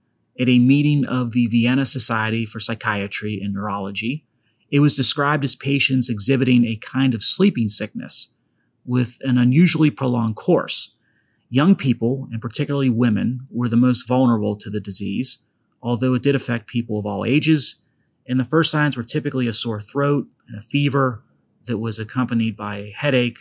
at 0.40 0.48
a 0.48 0.58
meeting 0.58 1.04
of 1.04 1.32
the 1.32 1.46
Vienna 1.48 1.84
Society 1.84 2.46
for 2.46 2.60
Psychiatry 2.60 3.38
and 3.42 3.52
Neurology. 3.52 4.24
It 4.70 4.80
was 4.80 4.94
described 4.94 5.44
as 5.44 5.54
patients 5.54 6.08
exhibiting 6.08 6.64
a 6.64 6.76
kind 6.76 7.12
of 7.12 7.22
sleeping 7.22 7.68
sickness 7.68 8.32
with 8.84 9.18
an 9.20 9.36
unusually 9.36 9.90
prolonged 9.90 10.36
course. 10.36 10.96
Young 11.50 11.74
people, 11.74 12.28
and 12.32 12.40
particularly 12.40 12.88
women, 12.88 13.46
were 13.50 13.68
the 13.68 13.76
most 13.76 14.06
vulnerable 14.06 14.56
to 14.56 14.70
the 14.70 14.80
disease, 14.80 15.38
although 15.82 16.14
it 16.14 16.22
did 16.22 16.34
affect 16.34 16.68
people 16.68 16.98
of 16.98 17.04
all 17.04 17.24
ages. 17.24 17.84
And 18.26 18.38
the 18.38 18.44
first 18.44 18.70
signs 18.70 18.96
were 18.96 19.02
typically 19.02 19.46
a 19.46 19.52
sore 19.52 19.80
throat 19.80 20.28
and 20.48 20.56
a 20.56 20.62
fever 20.62 21.22
that 21.66 21.78
was 21.78 21.98
accompanied 21.98 22.56
by 22.56 22.76
a 22.76 22.92
headache. 22.96 23.40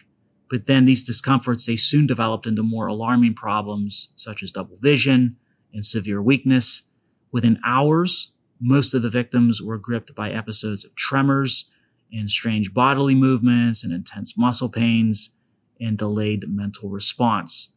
But 0.50 0.66
then 0.66 0.86
these 0.86 1.04
discomforts, 1.04 1.66
they 1.66 1.76
soon 1.76 2.08
developed 2.08 2.48
into 2.48 2.64
more 2.64 2.88
alarming 2.88 3.36
problems 3.36 4.12
such 4.16 4.42
as 4.42 4.52
double 4.52 4.76
vision 4.82 5.38
and 5.74 5.86
severe 5.86 6.22
weakness. 6.22 6.89
Within 7.32 7.60
hours, 7.66 8.32
most 8.60 8.94
of 8.94 9.02
the 9.02 9.10
victims 9.10 9.62
were 9.62 9.78
gripped 9.78 10.14
by 10.16 10.32
episodes 10.32 10.84
of 10.84 10.96
tremors 10.96 11.70
and 12.12 12.30
strange 12.30 12.74
bodily 12.74 13.16
movements 13.16 13.84
and 13.84 13.94
intense 13.94 14.38
muscle 14.38 14.70
pains 14.70 15.36
and 15.80 15.98
delayed 15.98 16.46
mental 16.48 16.90
response. 16.90 17.72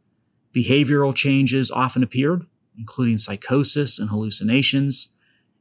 Behavioral 0.55 1.15
changes 1.15 1.71
often 1.71 2.03
appeared, 2.03 2.47
including 2.77 3.19
psychosis 3.19 3.99
and 3.99 4.11
hallucinations. 4.11 5.09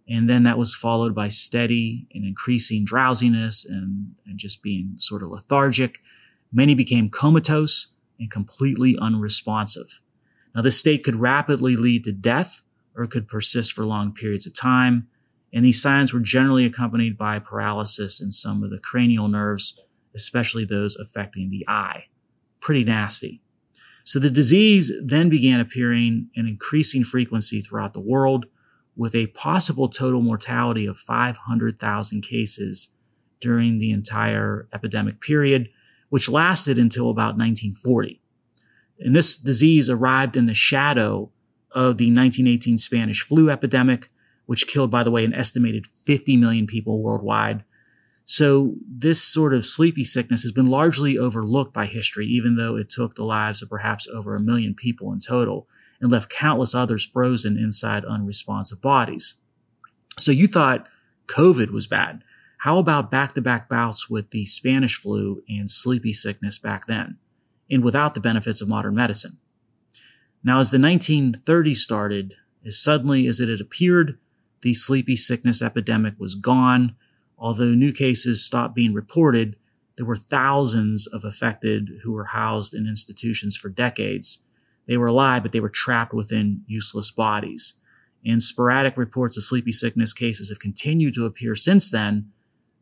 And 0.09 0.29
then 0.29 0.43
that 0.43 0.57
was 0.57 0.73
followed 0.73 1.13
by 1.13 1.27
steady 1.27 2.07
and 2.13 2.25
increasing 2.25 2.83
drowsiness 2.83 3.63
and, 3.63 4.15
and 4.25 4.37
just 4.37 4.63
being 4.63 4.93
sort 4.97 5.21
of 5.21 5.29
lethargic. 5.29 5.99
Many 6.51 6.73
became 6.73 7.09
comatose 7.09 7.87
and 8.19 8.29
completely 8.29 8.97
unresponsive. 8.99 10.01
Now, 10.53 10.61
this 10.61 10.77
state 10.77 11.03
could 11.03 11.15
rapidly 11.15 11.75
lead 11.77 12.03
to 12.05 12.11
death 12.11 12.61
or 12.95 13.07
could 13.07 13.27
persist 13.27 13.73
for 13.73 13.85
long 13.85 14.13
periods 14.13 14.45
of 14.45 14.53
time. 14.53 15.07
And 15.53 15.65
these 15.65 15.81
signs 15.81 16.13
were 16.13 16.19
generally 16.19 16.65
accompanied 16.65 17.17
by 17.17 17.39
paralysis 17.39 18.21
in 18.21 18.31
some 18.31 18.63
of 18.63 18.69
the 18.69 18.79
cranial 18.79 19.27
nerves, 19.27 19.79
especially 20.15 20.65
those 20.65 20.95
affecting 20.95 21.49
the 21.49 21.65
eye. 21.67 22.05
Pretty 22.59 22.83
nasty. 22.83 23.41
So 24.03 24.19
the 24.19 24.29
disease 24.29 24.91
then 25.03 25.29
began 25.29 25.59
appearing 25.59 26.29
in 26.33 26.47
increasing 26.47 27.03
frequency 27.03 27.61
throughout 27.61 27.93
the 27.93 27.99
world 27.99 28.45
with 28.95 29.15
a 29.15 29.27
possible 29.27 29.87
total 29.89 30.21
mortality 30.21 30.85
of 30.85 30.97
500,000 30.97 32.21
cases 32.21 32.89
during 33.39 33.79
the 33.79 33.91
entire 33.91 34.67
epidemic 34.73 35.21
period, 35.21 35.69
which 36.09 36.29
lasted 36.29 36.77
until 36.77 37.09
about 37.09 37.37
1940. 37.37 38.21
And 38.99 39.15
this 39.15 39.35
disease 39.35 39.89
arrived 39.89 40.37
in 40.37 40.45
the 40.45 40.53
shadow 40.53 41.31
of 41.73 41.97
the 41.97 42.05
1918 42.05 42.77
Spanish 42.77 43.21
flu 43.21 43.49
epidemic, 43.49 44.09
which 44.45 44.67
killed, 44.67 44.91
by 44.91 45.03
the 45.03 45.11
way, 45.11 45.23
an 45.23 45.33
estimated 45.33 45.87
50 45.87 46.37
million 46.37 46.67
people 46.67 47.01
worldwide. 47.01 47.63
So 48.25 48.75
this 48.87 49.21
sort 49.21 49.53
of 49.53 49.65
sleepy 49.65 50.03
sickness 50.03 50.41
has 50.43 50.51
been 50.51 50.67
largely 50.67 51.17
overlooked 51.17 51.73
by 51.73 51.85
history, 51.85 52.27
even 52.27 52.55
though 52.55 52.75
it 52.75 52.89
took 52.89 53.15
the 53.15 53.23
lives 53.23 53.61
of 53.61 53.69
perhaps 53.69 54.07
over 54.07 54.35
a 54.35 54.39
million 54.39 54.73
people 54.73 55.11
in 55.11 55.19
total 55.19 55.67
and 55.99 56.11
left 56.11 56.29
countless 56.29 56.73
others 56.73 57.05
frozen 57.05 57.57
inside 57.57 58.05
unresponsive 58.05 58.81
bodies. 58.81 59.35
So 60.17 60.31
you 60.31 60.47
thought 60.47 60.87
COVID 61.27 61.71
was 61.71 61.87
bad. 61.87 62.23
How 62.59 62.77
about 62.77 63.09
back 63.09 63.33
to 63.33 63.41
back 63.41 63.67
bouts 63.67 64.09
with 64.09 64.31
the 64.31 64.45
Spanish 64.45 64.95
flu 64.95 65.43
and 65.49 65.69
sleepy 65.69 66.13
sickness 66.13 66.59
back 66.59 66.85
then, 66.85 67.17
and 67.69 67.83
without 67.83 68.13
the 68.13 68.19
benefits 68.19 68.61
of 68.61 68.67
modern 68.67 68.95
medicine? 68.95 69.39
Now, 70.43 70.59
as 70.59 70.71
the 70.71 70.77
1930s 70.77 71.77
started, 71.77 72.35
as 72.65 72.77
suddenly 72.81 73.27
as 73.27 73.39
it 73.39 73.49
had 73.49 73.61
appeared, 73.61 74.17
the 74.61 74.73
sleepy 74.73 75.15
sickness 75.15 75.61
epidemic 75.61 76.15
was 76.19 76.35
gone 76.35 76.95
Although 77.41 77.73
new 77.73 77.91
cases 77.91 78.45
stopped 78.45 78.75
being 78.75 78.93
reported, 78.93 79.55
there 79.97 80.05
were 80.05 80.15
thousands 80.15 81.07
of 81.07 81.25
affected 81.25 82.01
who 82.03 82.11
were 82.11 82.25
housed 82.25 82.75
in 82.75 82.85
institutions 82.85 83.57
for 83.57 83.67
decades. 83.67 84.43
They 84.87 84.95
were 84.95 85.07
alive, 85.07 85.41
but 85.41 85.51
they 85.51 85.59
were 85.59 85.67
trapped 85.67 86.13
within 86.13 86.61
useless 86.67 87.09
bodies. 87.09 87.73
And 88.23 88.43
sporadic 88.43 88.95
reports 88.95 89.37
of 89.37 89.43
sleepy 89.43 89.71
sickness 89.71 90.13
cases 90.13 90.49
have 90.49 90.59
continued 90.59 91.15
to 91.15 91.25
appear 91.25 91.55
since 91.55 91.89
then. 91.89 92.31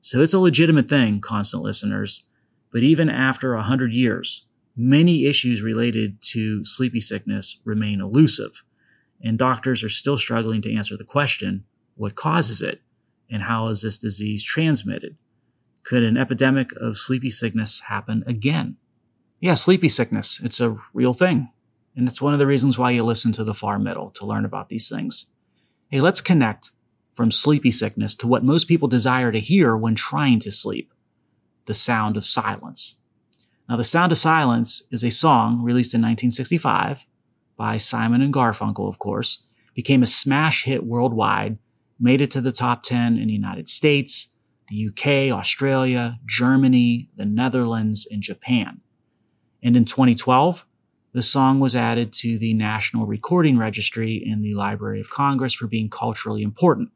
So 0.02 0.22
it's 0.22 0.34
a 0.34 0.40
legitimate 0.40 0.90
thing, 0.90 1.22
constant 1.22 1.64
listeners. 1.64 2.26
But 2.70 2.84
even 2.84 3.10
after 3.10 3.54
a 3.54 3.64
hundred 3.64 3.94
years, 3.94 4.46
many 4.80 5.26
issues 5.26 5.62
related 5.62 6.22
to 6.22 6.64
sleepy 6.64 7.02
sickness 7.02 7.60
remain 7.66 8.00
elusive. 8.00 8.64
And 9.22 9.38
doctors 9.38 9.84
are 9.84 9.90
still 9.90 10.16
struggling 10.16 10.62
to 10.62 10.74
answer 10.74 10.96
the 10.96 11.04
question, 11.04 11.66
what 11.96 12.16
causes 12.16 12.62
it? 12.62 12.82
And 13.30 13.44
how 13.44 13.68
is 13.68 13.82
this 13.82 13.98
disease 13.98 14.42
transmitted? 14.42 15.18
Could 15.84 16.04
an 16.04 16.16
epidemic 16.16 16.72
of 16.78 16.98
sleepy 16.98 17.30
sickness 17.30 17.82
happen 17.88 18.24
again? 18.26 18.78
Yeah, 19.42 19.56
sleepy 19.56 19.90
sickness. 19.90 20.40
It's 20.42 20.62
a 20.62 20.78
real 20.94 21.14
thing. 21.14 21.52
And 21.96 22.08
it's 22.08 22.22
one 22.22 22.34
of 22.34 22.40
the 22.40 22.48
reasons 22.48 22.78
why 22.78 22.92
you 22.92 23.04
listen 23.04 23.34
to 23.34 23.44
the 23.44 23.54
far 23.54 23.80
middle 23.80 24.12
to 24.12 24.26
learn 24.26 24.46
about 24.46 24.70
these 24.70 24.88
things. 24.88 25.26
Hey, 25.90 26.00
let's 26.00 26.22
connect 26.22 26.72
from 27.14 27.32
sleepy 27.32 27.72
sickness 27.72 28.16
to 28.16 28.28
what 28.28 28.46
most 28.46 28.70
people 28.70 28.88
desire 28.88 29.32
to 29.34 29.40
hear 29.42 29.76
when 29.76 29.96
trying 29.96 30.40
to 30.40 30.52
sleep. 30.52 30.94
The 31.66 31.74
sound 31.74 32.16
of 32.16 32.26
silence. 32.26 32.96
Now, 33.70 33.78
The 33.78 33.84
Sound 33.84 34.12
of 34.12 34.18
Silence 34.18 34.82
is 34.90 35.04
a 35.04 35.12
song 35.12 35.62
released 35.62 35.94
in 35.94 36.02
1965 36.02 37.06
by 37.56 37.78
Simon 37.78 38.24
and 38.24 38.34
Garfunkel, 38.34 38.90
of 38.90 38.98
course, 38.98 39.44
became 39.76 40.02
a 40.02 40.08
smash 40.08 40.64
hit 40.64 40.84
worldwide 40.84 41.60
made 42.00 42.22
it 42.22 42.32
to 42.32 42.42
the 42.42 42.52
top 42.52 42.82
10 42.82 43.18
in 43.18 43.28
the 43.28 43.34
United 43.34 43.68
States, 43.68 44.30
the 44.70 44.88
UK, 44.88 45.38
Australia, 45.38 46.20
Germany, 46.26 47.10
the 47.16 47.26
Netherlands, 47.26 48.08
and 48.10 48.24
Japan. 48.24 48.82
And 49.62 49.76
in 49.76 49.86
2012, 49.86 50.66
the 51.12 51.22
song 51.22 51.60
was 51.60 51.76
added 51.76 52.14
to 52.14 52.38
the 52.40 52.54
National 52.54 53.06
Recording 53.06 53.58
Registry 53.58 54.16
in 54.16 54.42
the 54.42 54.54
Library 54.54 55.02
of 55.02 55.10
Congress 55.10 55.54
for 55.54 55.68
being 55.68 55.90
culturally 55.90 56.42
important. 56.42 56.90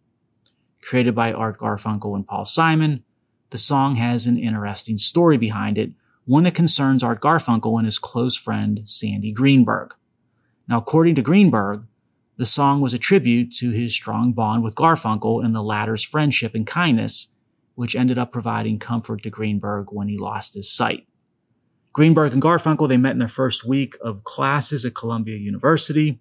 Created 0.82 1.14
by 1.14 1.34
Art 1.34 1.60
Garfunkel 1.60 2.16
and 2.16 2.26
Paul 2.26 2.46
Simon, 2.46 3.04
the 3.50 3.58
song 3.58 3.96
has 3.96 4.26
an 4.26 4.38
interesting 4.38 4.98
story 4.98 5.38
behind 5.38 5.78
it, 5.78 5.92
one 6.26 6.44
that 6.44 6.56
concerns 6.56 7.04
Art 7.04 7.22
Garfunkel 7.22 7.78
and 7.78 7.86
his 7.86 8.00
close 8.00 8.38
friend 8.38 8.82
Sandy 8.86 9.32
Greenberg. 9.32 9.94
Now, 10.68 10.78
according 10.78 11.16
to 11.16 11.22
Greenberg, 11.22 11.84
the 12.38 12.46
song 12.46 12.82
was 12.82 12.94
a 12.94 12.98
tribute 12.98 13.54
to 13.58 13.72
his 13.72 13.94
strong 13.94 14.34
bond 14.34 14.64
with 14.64 14.76
Garfunkel 14.76 15.44
and 15.44 15.54
the 15.54 15.62
latter's 15.62 16.04
friendship 16.04 16.56
and 16.56 16.66
kindness, 16.66 17.28
which 17.76 17.96
ended 17.96 18.18
up 18.18 18.32
providing 18.32 18.80
comfort 18.80 19.24
to 19.24 19.30
Greenberg 19.30 19.88
when 19.92 20.08
he 20.08 20.18
lost 20.18 20.56
his 20.56 20.72
sight. 20.72 21.06
Greenberg 21.92 22.34
and 22.34 22.42
Garfunkel, 22.42 22.88
they 22.88 22.98
met 22.98 23.12
in 23.12 23.20
their 23.20 23.28
first 23.28 23.66
week 23.66 23.96
of 24.02 24.24
classes 24.24 24.84
at 24.84 24.96
Columbia 24.96 25.38
University. 25.38 26.20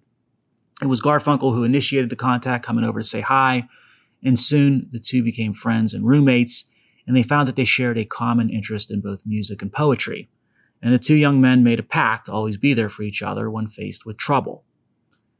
It 0.81 0.85
was 0.85 1.01
Garfunkel 1.01 1.53
who 1.53 1.63
initiated 1.63 2.09
the 2.09 2.15
contact, 2.15 2.65
coming 2.65 2.83
over 2.83 2.99
to 2.99 3.07
say 3.07 3.21
hi, 3.21 3.67
and 4.23 4.39
soon 4.39 4.89
the 4.91 4.99
two 4.99 5.23
became 5.23 5.53
friends 5.53 5.93
and 5.93 6.05
roommates, 6.05 6.65
and 7.05 7.15
they 7.15 7.23
found 7.23 7.47
that 7.47 7.55
they 7.55 7.65
shared 7.65 7.97
a 7.97 8.05
common 8.05 8.49
interest 8.49 8.91
in 8.91 9.01
both 9.01 9.25
music 9.25 9.61
and 9.61 9.71
poetry. 9.71 10.29
And 10.81 10.93
the 10.93 10.99
two 10.99 11.15
young 11.15 11.39
men 11.39 11.63
made 11.63 11.79
a 11.79 11.83
pact 11.83 12.25
to 12.25 12.33
always 12.33 12.57
be 12.57 12.73
there 12.73 12.89
for 12.89 13.03
each 13.03 13.21
other 13.21 13.49
when 13.49 13.67
faced 13.67 14.05
with 14.05 14.17
trouble. 14.17 14.63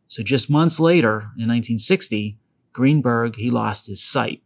So 0.08 0.24
just 0.24 0.50
months 0.50 0.80
later, 0.80 1.32
in 1.38 1.50
1960, 1.50 2.38
Greenberg, 2.72 3.36
he 3.36 3.50
lost 3.50 3.88
his 3.88 4.04
sight. 4.04 4.42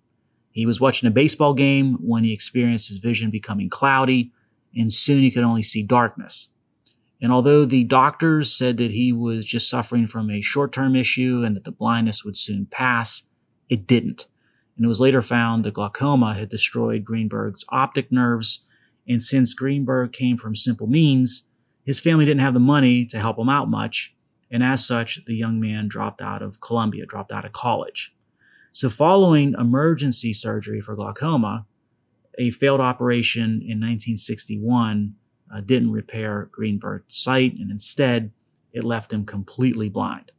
He 0.51 0.65
was 0.65 0.79
watching 0.79 1.07
a 1.07 1.11
baseball 1.11 1.53
game 1.53 1.97
when 2.01 2.23
he 2.23 2.33
experienced 2.33 2.87
his 2.87 2.97
vision 2.97 3.29
becoming 3.29 3.69
cloudy, 3.69 4.31
and 4.75 4.91
soon 4.91 5.21
he 5.21 5.31
could 5.31 5.43
only 5.43 5.63
see 5.63 5.83
darkness. 5.83 6.49
And 7.21 7.31
although 7.31 7.65
the 7.65 7.83
doctors 7.83 8.51
said 8.55 8.77
that 8.77 8.91
he 8.91 9.11
was 9.11 9.45
just 9.45 9.69
suffering 9.69 10.07
from 10.07 10.29
a 10.29 10.41
short-term 10.41 10.95
issue 10.95 11.43
and 11.45 11.55
that 11.55 11.63
the 11.63 11.71
blindness 11.71 12.23
would 12.23 12.37
soon 12.37 12.65
pass, 12.65 13.23
it 13.69 13.87
didn't. 13.87 14.27
And 14.77 14.85
it 14.85 14.87
was 14.87 15.01
later 15.01 15.21
found 15.21 15.63
that 15.63 15.73
glaucoma 15.73 16.35
had 16.35 16.49
destroyed 16.49 17.03
Greenberg's 17.03 17.65
optic 17.69 18.11
nerves. 18.11 18.65
And 19.07 19.21
since 19.21 19.53
Greenberg 19.53 20.13
came 20.13 20.37
from 20.37 20.55
simple 20.55 20.87
means, 20.87 21.49
his 21.83 21.99
family 21.99 22.25
didn't 22.25 22.41
have 22.41 22.53
the 22.53 22.59
money 22.59 23.05
to 23.05 23.19
help 23.19 23.39
him 23.39 23.49
out 23.49 23.69
much. 23.69 24.13
And 24.51 24.63
as 24.63 24.85
such, 24.85 25.25
the 25.25 25.35
young 25.35 25.59
man 25.59 25.87
dropped 25.87 26.21
out 26.21 26.41
of 26.41 26.61
Columbia, 26.61 27.05
dropped 27.05 27.31
out 27.31 27.43
of 27.43 27.51
college. 27.51 28.13
So 28.71 28.89
following 28.89 29.55
emergency 29.57 30.33
surgery 30.33 30.81
for 30.81 30.95
glaucoma, 30.95 31.65
a 32.37 32.51
failed 32.51 32.79
operation 32.79 33.61
in 33.61 33.79
1961 33.79 35.15
uh, 35.51 35.61
didn't 35.61 35.91
repair 35.91 36.49
Greenberg's 36.51 37.17
sight, 37.17 37.55
and 37.57 37.71
instead 37.71 38.31
it 38.71 38.83
left 38.83 39.11
him 39.11 39.25
completely 39.25 39.89
blind. 39.89 40.31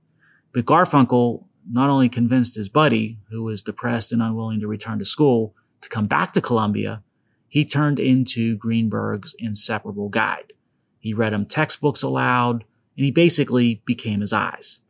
But 0.52 0.64
Garfunkel 0.64 1.46
not 1.70 1.90
only 1.90 2.08
convinced 2.08 2.54
his 2.54 2.68
buddy, 2.68 3.18
who 3.30 3.42
was 3.42 3.62
depressed 3.62 4.12
and 4.12 4.22
unwilling 4.22 4.60
to 4.60 4.66
return 4.66 4.98
to 4.98 5.04
school, 5.04 5.54
to 5.80 5.88
come 5.88 6.06
back 6.06 6.32
to 6.32 6.40
Columbia, 6.40 7.02
he 7.48 7.64
turned 7.64 7.98
into 7.98 8.56
Greenberg's 8.56 9.34
inseparable 9.38 10.08
guide. 10.08 10.52
He 10.98 11.14
read 11.14 11.32
him 11.32 11.46
textbooks 11.46 12.02
aloud, 12.02 12.64
and 12.96 13.04
he 13.04 13.10
basically 13.10 13.82
became 13.84 14.20
his 14.20 14.32
eyes. 14.32 14.80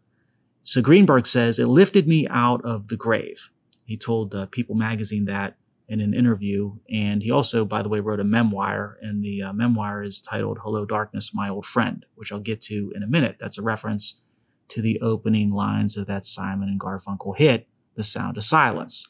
So 0.62 0.82
Greenberg 0.82 1.26
says, 1.26 1.58
it 1.58 1.66
lifted 1.66 2.06
me 2.06 2.26
out 2.28 2.64
of 2.64 2.88
the 2.88 2.96
grave. 2.96 3.50
He 3.84 3.96
told 3.96 4.34
uh, 4.34 4.46
People 4.46 4.74
magazine 4.74 5.24
that 5.26 5.56
in 5.88 6.00
an 6.00 6.12
interview. 6.12 6.74
And 6.92 7.22
he 7.22 7.30
also, 7.30 7.64
by 7.64 7.82
the 7.82 7.88
way, 7.88 8.00
wrote 8.00 8.20
a 8.20 8.24
memoir, 8.24 8.98
and 9.00 9.24
the 9.24 9.42
uh, 9.42 9.52
memoir 9.52 10.02
is 10.02 10.20
titled 10.20 10.58
Hello 10.62 10.84
Darkness, 10.84 11.32
My 11.32 11.48
Old 11.48 11.64
Friend, 11.64 12.04
which 12.14 12.30
I'll 12.30 12.40
get 12.40 12.60
to 12.62 12.92
in 12.94 13.02
a 13.02 13.06
minute. 13.06 13.36
That's 13.40 13.58
a 13.58 13.62
reference 13.62 14.20
to 14.68 14.82
the 14.82 15.00
opening 15.00 15.50
lines 15.50 15.96
of 15.96 16.06
that 16.06 16.24
Simon 16.24 16.68
and 16.68 16.80
Garfunkel 16.80 17.36
hit, 17.36 17.68
The 17.94 18.02
Sound 18.02 18.36
of 18.36 18.44
Silence. 18.44 19.08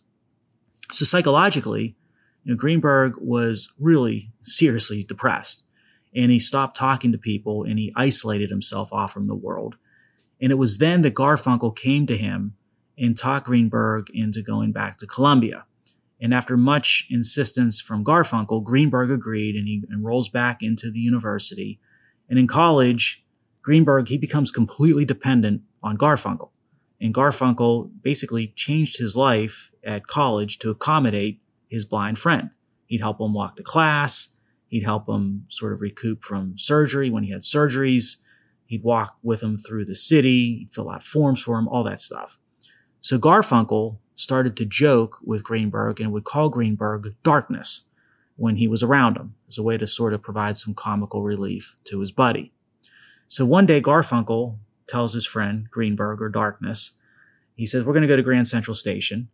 So 0.93 1.05
psychologically, 1.05 1.97
you 2.45 2.53
know, 2.53 2.57
Greenberg 2.57 3.17
was 3.19 3.69
really 3.79 4.33
seriously 4.43 5.03
depressed 5.03 5.67
and 6.15 6.31
he 6.31 6.39
stopped 6.39 6.77
talking 6.77 7.13
to 7.13 7.19
people 7.19 7.65
and 7.65 7.79
he 7.79 7.93
isolated 7.95 8.51
himself 8.51 8.93
off 8.93 9.13
from 9.13 9.27
the 9.27 9.35
world. 9.35 9.77
And 10.41 10.51
it 10.51 10.57
was 10.57 10.79
then 10.79 11.03
that 11.03 11.15
Garfunkel 11.15 11.77
came 11.77 12.07
to 12.07 12.17
him 12.17 12.55
and 12.97 13.19
talked 13.19 13.47
Greenberg 13.47 14.09
into 14.13 14.43
going 14.43 14.73
back 14.73 14.99
to 14.99 15.07
Columbia. 15.07 15.65
And 16.21 16.35
after 16.35 16.57
much 16.57 17.07
insistence 17.11 17.81
from 17.81 18.05
Garfunkel, 18.05 18.65
Greenberg 18.65 19.11
agreed 19.11 19.55
and 19.55 19.69
he 19.69 19.83
enrolls 19.93 20.29
back 20.29 20.63
into 20.63 20.91
the 20.91 20.99
university. 20.99 21.79
And 22.29 22.39
in 22.39 22.47
college, 22.47 23.25
Greenberg, 23.69 24.09
he 24.09 24.17
becomes 24.17 24.51
completely 24.51 25.05
dependent 25.05 25.61
on 25.83 25.99
Garfunkel. 25.99 26.53
And 27.03 27.13
Garfunkel 27.13 27.91
basically 28.01 28.47
changed 28.47 28.99
his 28.99 29.15
life 29.15 29.71
at 29.85 30.07
college 30.07 30.59
to 30.61 30.71
accommodate 30.71 31.43
his 31.69 31.85
blind 31.85 32.19
friend. 32.19 32.49
He'd 32.87 33.03
help 33.03 33.21
him 33.21 33.35
walk 33.35 33.57
to 33.57 33.63
class. 33.63 34.29
He'd 34.69 34.85
help 34.85 35.07
him 35.07 35.45
sort 35.49 35.75
of 35.75 35.83
recoup 35.83 36.25
from 36.25 36.57
surgery 36.57 37.11
when 37.11 37.25
he 37.25 37.31
had 37.31 37.43
surgeries. 37.43 38.17
He'd 38.65 38.83
walk 38.83 39.19
with 39.23 39.43
him 39.43 39.59
through 39.59 39.85
the 39.85 39.95
city, 39.95 40.67
fill 40.71 40.89
out 40.89 41.03
forms 41.03 41.43
for 41.43 41.59
him, 41.59 41.69
all 41.69 41.85
that 41.85 42.01
stuff. 42.01 42.39
So 43.03 43.19
Garfunkel 43.19 43.99
started 44.15 44.57
to 44.57 44.65
joke 44.65 45.19
with 45.23 45.45
Greenberg 45.45 46.01
and 46.01 46.11
would 46.11 46.25
call 46.25 46.49
Greenberg 46.49 47.15
darkness 47.23 47.83
when 48.37 48.57
he 48.57 48.67
was 48.67 48.83
around 48.83 49.19
him 49.19 49.35
as 49.47 49.59
a 49.59 49.63
way 49.63 49.77
to 49.77 49.87
sort 49.87 50.15
of 50.15 50.23
provide 50.23 50.57
some 50.57 50.73
comical 50.73 51.23
relief 51.23 51.77
to 51.85 52.01
his 52.01 52.13
buddy. 52.13 52.55
So 53.29 53.47
one 53.47 53.67
day 53.67 53.81
Garfunkel 53.81 54.59
tells 54.89 55.13
his 55.13 55.27
friend 55.27 55.71
Greenberg 55.71 56.21
or 56.21 56.29
darkness, 56.29 56.93
he 57.55 57.67
says, 57.67 57.85
we're 57.85 57.93
going 57.93 58.03
to 58.03 58.09
go 58.09 58.17
to 58.17 58.23
Grand 58.23 58.49
Central 58.49 58.75
Station. 58.75 59.29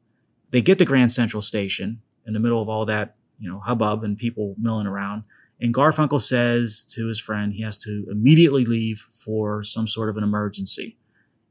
They 0.51 0.61
get 0.61 0.79
to 0.79 0.85
Grand 0.85 1.13
Central 1.13 1.41
Station 1.41 2.03
in 2.27 2.33
the 2.33 2.41
middle 2.41 2.61
of 2.61 2.69
all 2.69 2.85
that 2.87 3.17
you 3.39 3.51
know, 3.51 3.61
hubbub 3.61 4.05
and 4.05 4.17
people 4.17 4.55
milling 4.59 4.87
around. 4.87 5.25
And 5.61 5.75
Garfunkel 5.75 6.21
says 6.21 6.83
to 6.91 7.07
his 7.07 7.21
friend 7.21 7.53
he 7.53 7.63
has 7.63 7.79
to 7.79 8.07
immediately 8.11 8.65
leave 8.65 9.07
for 9.11 9.63
some 9.63 9.87
sort 9.87 10.09
of 10.09 10.17
an 10.17 10.25
emergency. 10.25 10.99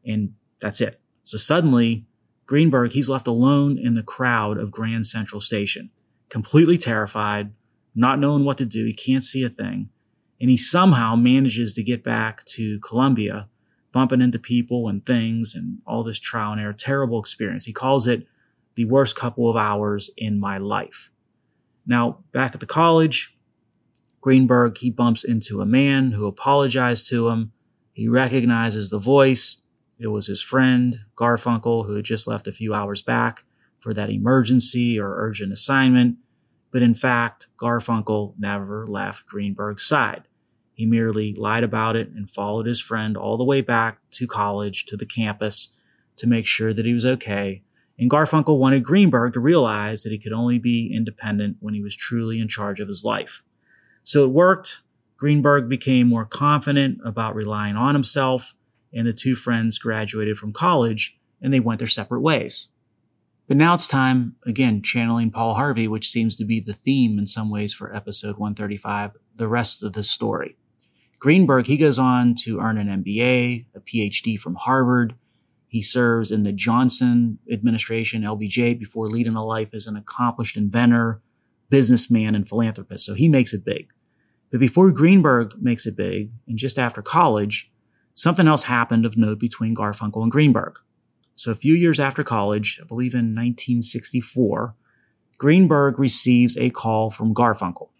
And 0.06 0.34
that's 0.60 0.82
it. 0.82 1.00
So 1.24 1.38
suddenly, 1.38 2.06
Greenberg, 2.46 2.92
he's 2.92 3.10
left 3.10 3.28
alone 3.28 3.78
in 3.78 3.94
the 3.94 4.04
crowd 4.04 4.58
of 4.58 4.72
Grand 4.72 5.08
Central 5.08 5.40
Station, 5.40 5.92
completely 6.30 6.78
terrified, 6.78 7.52
not 7.96 8.20
knowing 8.20 8.44
what 8.44 8.58
to 8.58 8.66
do. 8.66 8.86
He 8.86 8.94
can't 8.94 9.24
see 9.24 9.44
a 9.44 9.50
thing. 9.50 9.90
And 10.44 10.50
he 10.50 10.58
somehow 10.58 11.16
manages 11.16 11.74
to 11.76 11.84
get 11.84 12.04
back 12.04 12.44
to 12.48 12.78
Columbia, 12.82 13.48
bumping 13.94 14.20
into 14.20 14.38
people 14.38 14.90
and 14.90 15.06
things 15.06 15.56
and 15.56 15.78
all 15.88 16.04
this 16.04 16.20
trial 16.20 16.52
and 16.52 16.60
error. 16.60 16.74
Terrible 16.74 17.18
experience. 17.18 17.64
He 17.64 17.72
calls 17.72 18.08
it 18.08 18.28
the 18.76 18.84
worst 18.84 19.16
couple 19.16 19.50
of 19.50 19.56
hours 19.56 20.10
in 20.18 20.42
my 20.42 20.58
life. 20.58 21.12
Now, 21.88 22.26
back 22.34 22.54
at 22.54 22.60
the 22.60 22.66
college, 22.66 23.38
Greenberg, 24.20 24.80
he 24.80 24.90
bumps 24.90 25.24
into 25.24 25.62
a 25.62 25.66
man 25.66 26.12
who 26.12 26.28
apologized 26.28 27.08
to 27.08 27.30
him. 27.30 27.54
He 27.94 28.10
recognizes 28.10 28.90
the 28.90 29.00
voice. 29.00 29.62
It 29.98 30.08
was 30.08 30.28
his 30.28 30.42
friend, 30.42 31.06
Garfunkel, 31.16 31.86
who 31.86 31.96
had 31.96 32.04
just 32.04 32.28
left 32.28 32.48
a 32.48 32.52
few 32.52 32.74
hours 32.74 33.02
back 33.02 33.46
for 33.80 33.94
that 33.94 34.10
emergency 34.10 35.00
or 35.00 35.16
urgent 35.26 35.54
assignment. 35.54 36.18
But 36.70 36.82
in 36.82 36.96
fact, 36.96 37.48
Garfunkel 37.56 38.34
never 38.38 38.86
left 38.86 39.26
Greenberg's 39.26 39.84
side. 39.84 40.28
He 40.74 40.86
merely 40.86 41.34
lied 41.34 41.64
about 41.64 41.96
it 41.96 42.10
and 42.10 42.30
followed 42.30 42.66
his 42.66 42.82
friend 42.82 43.16
all 43.16 43.38
the 43.38 43.44
way 43.44 43.62
back 43.62 44.00
to 44.12 44.28
college, 44.28 44.86
to 44.86 44.98
the 44.98 45.06
campus, 45.06 45.70
to 46.18 46.28
make 46.28 46.46
sure 46.46 46.74
that 46.74 46.86
he 46.86 46.94
was 46.94 47.06
okay. 47.06 47.64
And 47.98 48.10
Garfunkel 48.10 48.60
wanted 48.60 48.84
Greenberg 48.84 49.34
to 49.34 49.40
realize 49.40 50.04
that 50.04 50.12
he 50.12 50.18
could 50.18 50.34
only 50.34 50.58
be 50.58 50.92
independent 50.94 51.58
when 51.60 51.74
he 51.74 51.82
was 51.82 51.96
truly 51.96 52.40
in 52.40 52.48
charge 52.48 52.80
of 52.80 52.88
his 52.88 53.06
life. 53.06 53.44
So 54.04 54.24
it 54.24 54.32
worked. 54.32 54.82
Greenberg 55.16 55.70
became 55.70 56.08
more 56.08 56.26
confident 56.26 57.00
about 57.06 57.36
relying 57.36 57.76
on 57.76 57.96
himself, 57.96 58.56
and 58.92 59.08
the 59.08 59.14
two 59.14 59.36
friends 59.36 59.78
graduated 59.78 60.38
from 60.38 60.54
college 60.54 61.18
and 61.44 61.54
they 61.54 61.60
went 61.60 61.80
their 61.80 61.88
separate 61.88 62.22
ways. 62.22 62.70
But 63.48 63.58
now 63.58 63.74
it's 63.74 63.88
time, 63.88 64.38
again, 64.46 64.82
channeling 64.82 65.30
Paul 65.30 65.56
Harvey, 65.56 65.88
which 65.88 66.10
seems 66.10 66.38
to 66.38 66.46
be 66.46 66.62
the 66.62 66.74
theme 66.74 67.20
in 67.20 67.28
some 67.28 67.52
ways 67.52 67.74
for 67.74 67.94
episode 67.94 68.38
135, 68.38 69.12
the 69.36 69.50
rest 69.50 69.84
of 69.84 69.94
the 69.94 70.04
story. 70.04 70.56
Greenberg, 71.24 71.68
he 71.68 71.78
goes 71.78 71.98
on 71.98 72.36
to 72.36 72.60
earn 72.60 72.78
an 72.78 73.02
MBA, 73.02 73.68
a 73.74 73.80
PhD 73.80 74.38
from 74.38 74.56
Harvard. 74.56 75.16
He 75.70 75.82
serves 75.82 76.32
in 76.32 76.44
the 76.44 76.52
Johnson 76.52 77.40
administration, 77.50 78.24
LBJ, 78.24 78.78
before 78.78 79.10
leading 79.10 79.38
a 79.38 79.46
life 79.46 79.74
as 79.74 79.88
an 79.88 79.96
accomplished 79.96 80.58
inventor, 80.58 81.22
businessman, 81.70 82.36
and 82.36 82.46
philanthropist. 82.46 83.06
So 83.06 83.14
he 83.14 83.30
makes 83.30 83.54
it 83.54 83.64
big. 83.64 83.94
But 84.52 84.60
before 84.60 84.92
Greenberg 84.92 85.54
makes 85.62 85.86
it 85.86 85.96
big, 85.96 86.32
and 86.46 86.58
just 86.58 86.78
after 86.78 87.02
college, 87.02 87.72
something 88.14 88.46
else 88.46 88.64
happened 88.64 89.06
of 89.06 89.16
note 89.16 89.40
between 89.40 89.78
Garfunkel 89.78 90.24
and 90.24 90.30
Greenberg. 90.30 90.78
So 91.36 91.52
a 91.52 91.56
few 91.56 91.74
years 91.74 92.02
after 92.02 92.26
college, 92.26 92.82
I 92.84 92.86
believe 92.86 93.14
in 93.14 93.34
1964, 93.34 94.76
Greenberg 95.38 96.00
receives 96.00 96.58
a 96.58 96.70
call 96.70 97.10
from 97.10 97.34
Garfunkel. 97.34 97.92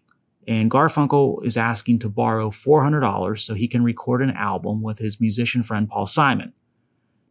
And 0.46 0.70
Garfunkel 0.70 1.44
is 1.44 1.56
asking 1.56 2.00
to 2.00 2.08
borrow 2.08 2.50
$400 2.50 3.38
so 3.38 3.54
he 3.54 3.68
can 3.68 3.82
record 3.82 4.20
an 4.20 4.30
album 4.30 4.82
with 4.82 4.98
his 4.98 5.20
musician 5.20 5.62
friend 5.62 5.88
Paul 5.88 6.06
Simon. 6.06 6.52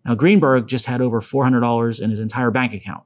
Now, 0.03 0.15
Greenberg 0.15 0.67
just 0.67 0.87
had 0.87 0.99
over 0.99 1.21
$400 1.21 2.01
in 2.01 2.09
his 2.09 2.19
entire 2.19 2.51
bank 2.51 2.73
account, 2.73 3.03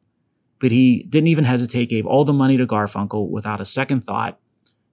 but 0.60 0.72
he 0.72 1.04
didn't 1.04 1.28
even 1.28 1.43
hesitate, 1.43 1.89
gave 1.89 2.06
all 2.06 2.26
the 2.26 2.34
money 2.34 2.58
to 2.58 2.65
Garfunkel 2.65 3.30
without 3.30 3.62
a 3.62 3.65
second 3.65 4.02
thought. 4.02 4.39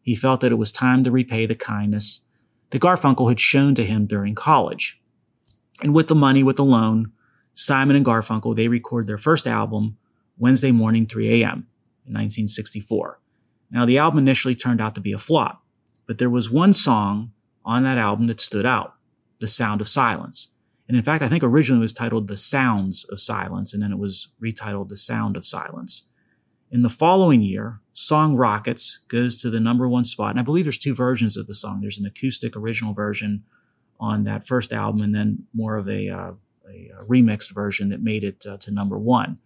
He 0.03 0.15
felt 0.15 0.41
that 0.41 0.53
it 0.53 0.57
was 0.57 0.73
time 0.73 1.05
to 1.05 1.11
repay 1.11 1.47
the 1.47 1.55
kindness 1.55 2.21
that 2.71 2.83
Garfunkel 2.83 3.29
had 3.29 3.41
shown 3.41 3.75
to 3.77 3.87
him 3.87 4.07
during 4.07 4.35
college. 4.35 5.01
And 5.83 5.95
with 5.95 6.09
the 6.09 6.15
money, 6.15 6.43
with 6.43 6.57
the 6.57 6.65
loan, 6.65 7.13
Simon 7.55 7.97
and 7.97 8.05
Garfunkel, 8.05 8.55
they 8.55 8.69
record 8.69 9.07
their 9.07 9.17
first 9.17 9.47
album 9.47 9.97
Wednesday 10.37 10.73
morning, 10.73 11.07
3 11.07 11.43
a.m. 11.43 11.69
in 12.05 12.13
1964. 12.13 13.21
Now, 13.71 13.85
the 13.85 13.99
album 13.99 14.19
initially 14.19 14.55
turned 14.55 14.81
out 14.81 14.95
to 14.95 15.01
be 15.01 15.13
a 15.13 15.19
flop, 15.19 15.63
but 16.07 16.19
there 16.19 16.31
was 16.31 16.51
one 16.51 16.73
song 16.73 17.33
on 17.65 17.83
that 17.85 17.99
album 17.99 18.27
that 18.27 18.41
stood 18.41 18.67
out, 18.67 18.95
The 19.41 19.47
Sound 19.47 19.81
of 19.81 19.89
Silence. 19.89 20.49
And 20.87 20.97
in 20.97 21.03
fact, 21.03 21.23
I 21.23 21.29
think 21.29 21.43
originally 21.43 21.81
it 21.81 21.83
was 21.83 21.93
titled 21.93 22.29
The 22.29 22.37
Sounds 22.37 23.05
of 23.05 23.21
Silence, 23.21 23.73
and 23.73 23.83
then 23.83 23.93
it 23.93 23.99
was 23.99 24.29
retitled 24.43 24.91
The 24.91 24.97
Sound 24.97 25.37
of 25.37 25.47
Silence. 25.47 26.09
In 26.71 26.83
the 26.83 26.91
following 26.91 27.41
year, 27.41 27.81
Song 27.93 28.35
Rockets 28.35 29.01
goes 29.09 29.37
to 29.41 29.51
the 29.51 29.61
number 29.61 29.89
one 29.89 30.05
spot. 30.05 30.33
And 30.33 30.41
I 30.41 30.43
believe 30.43 30.65
there's 30.65 30.79
two 30.79 30.95
versions 30.95 31.37
of 31.37 31.47
the 31.47 31.55
song. 31.55 31.81
There's 31.81 31.99
an 31.99 32.07
acoustic 32.07 32.57
original 32.57 32.93
version 32.93 33.45
on 34.01 34.25
that 34.25 34.47
first 34.47 34.73
album, 34.73 35.01
and 35.01 35.15
then 35.15 35.47
more 35.55 35.77
of 35.77 35.89
a 35.89 36.09
uh, 36.09 36.33
a, 36.69 36.91
a 37.01 37.05
remixed 37.05 37.53
version 37.53 37.91
that 37.91 38.03
made 38.03 38.25
it 38.25 38.45
uh, 38.47 38.57
to 38.59 38.71
number 38.71 38.99
one. 38.99 39.39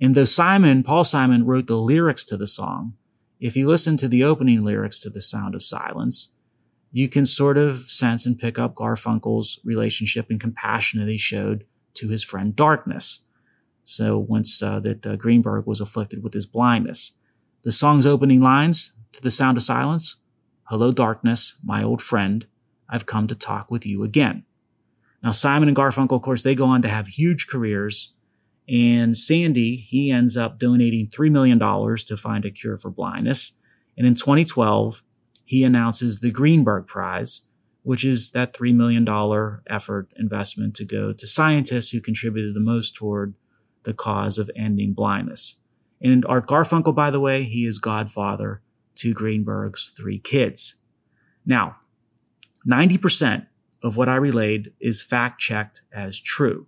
And 0.00 0.14
though 0.14 0.24
Simon, 0.24 0.82
Paul 0.82 1.04
Simon, 1.04 1.44
wrote 1.44 1.66
the 1.66 1.76
lyrics 1.76 2.24
to 2.26 2.36
the 2.36 2.46
song, 2.46 2.94
if 3.40 3.56
you 3.56 3.68
listen 3.68 3.96
to 3.98 4.08
the 4.08 4.24
opening 4.24 4.64
lyrics 4.64 4.98
to 5.00 5.10
The 5.10 5.20
Sound 5.20 5.54
of 5.54 5.62
Silence, 5.62 6.32
you 6.92 7.08
can 7.08 7.26
sort 7.26 7.58
of 7.58 7.90
sense 7.90 8.24
and 8.24 8.38
pick 8.38 8.58
up 8.58 8.74
Garfunkel's 8.74 9.60
relationship 9.64 10.26
and 10.30 10.40
compassion 10.40 11.00
that 11.00 11.10
he 11.10 11.18
showed 11.18 11.64
to 11.94 12.08
his 12.08 12.24
friend 12.24 12.56
Darkness. 12.56 13.24
So 13.84 14.18
once 14.18 14.62
uh, 14.62 14.80
that 14.80 15.06
uh, 15.06 15.16
Greenberg 15.16 15.66
was 15.66 15.80
afflicted 15.80 16.22
with 16.22 16.34
his 16.34 16.46
blindness, 16.46 17.12
the 17.62 17.72
song's 17.72 18.06
opening 18.06 18.40
lines 18.40 18.92
to 19.12 19.20
The 19.20 19.30
Sound 19.30 19.56
of 19.56 19.62
Silence, 19.62 20.16
Hello, 20.64 20.90
darkness, 20.90 21.56
my 21.62 21.80
old 21.80 22.02
friend. 22.02 22.44
I've 22.88 23.06
come 23.06 23.28
to 23.28 23.36
talk 23.36 23.70
with 23.70 23.86
you 23.86 24.02
again. 24.02 24.44
Now, 25.22 25.30
Simon 25.30 25.68
and 25.68 25.76
Garfunkel, 25.76 26.16
of 26.16 26.22
course, 26.22 26.42
they 26.42 26.56
go 26.56 26.66
on 26.66 26.82
to 26.82 26.88
have 26.88 27.06
huge 27.06 27.46
careers. 27.46 28.14
And 28.68 29.16
Sandy, 29.16 29.76
he 29.76 30.10
ends 30.10 30.36
up 30.36 30.58
donating 30.58 31.08
$3 31.08 31.30
million 31.30 31.58
to 31.58 32.16
find 32.16 32.44
a 32.44 32.50
cure 32.50 32.76
for 32.76 32.90
blindness. 32.90 33.52
And 33.96 34.06
in 34.06 34.14
2012, 34.14 35.02
he 35.44 35.62
announces 35.62 36.20
the 36.20 36.32
Greenberg 36.32 36.86
Prize, 36.86 37.42
which 37.82 38.04
is 38.04 38.32
that 38.32 38.52
$3 38.52 38.74
million 38.74 39.06
effort 39.68 40.08
investment 40.16 40.74
to 40.76 40.84
go 40.84 41.12
to 41.12 41.26
scientists 41.26 41.90
who 41.90 42.00
contributed 42.00 42.54
the 42.54 42.60
most 42.60 42.96
toward 42.96 43.34
the 43.84 43.94
cause 43.94 44.38
of 44.38 44.50
ending 44.56 44.92
blindness. 44.92 45.58
And 46.00 46.26
Art 46.26 46.48
Garfunkel, 46.48 46.94
by 46.94 47.10
the 47.10 47.20
way, 47.20 47.44
he 47.44 47.64
is 47.64 47.78
godfather 47.78 48.60
to 48.96 49.14
Greenberg's 49.14 49.92
three 49.96 50.18
kids. 50.18 50.76
Now, 51.44 51.76
90% 52.66 53.46
of 53.82 53.96
what 53.96 54.08
I 54.08 54.16
relayed 54.16 54.72
is 54.80 55.00
fact 55.00 55.40
checked 55.40 55.82
as 55.92 56.20
true. 56.20 56.66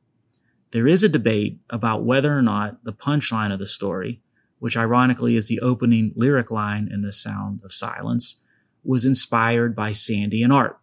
There 0.70 0.86
is 0.86 1.02
a 1.02 1.08
debate 1.08 1.58
about 1.70 2.04
whether 2.04 2.36
or 2.36 2.42
not 2.42 2.84
the 2.84 2.92
punchline 2.92 3.52
of 3.52 3.58
the 3.58 3.66
story, 3.66 4.20
which 4.58 4.76
ironically 4.76 5.36
is 5.36 5.48
the 5.48 5.60
opening 5.60 6.12
lyric 6.14 6.50
line 6.50 6.88
in 6.92 7.02
The 7.02 7.12
Sound 7.12 7.60
of 7.64 7.72
Silence, 7.72 8.40
was 8.84 9.06
inspired 9.06 9.74
by 9.74 9.92
Sandy 9.92 10.42
and 10.42 10.52
Art. 10.52 10.78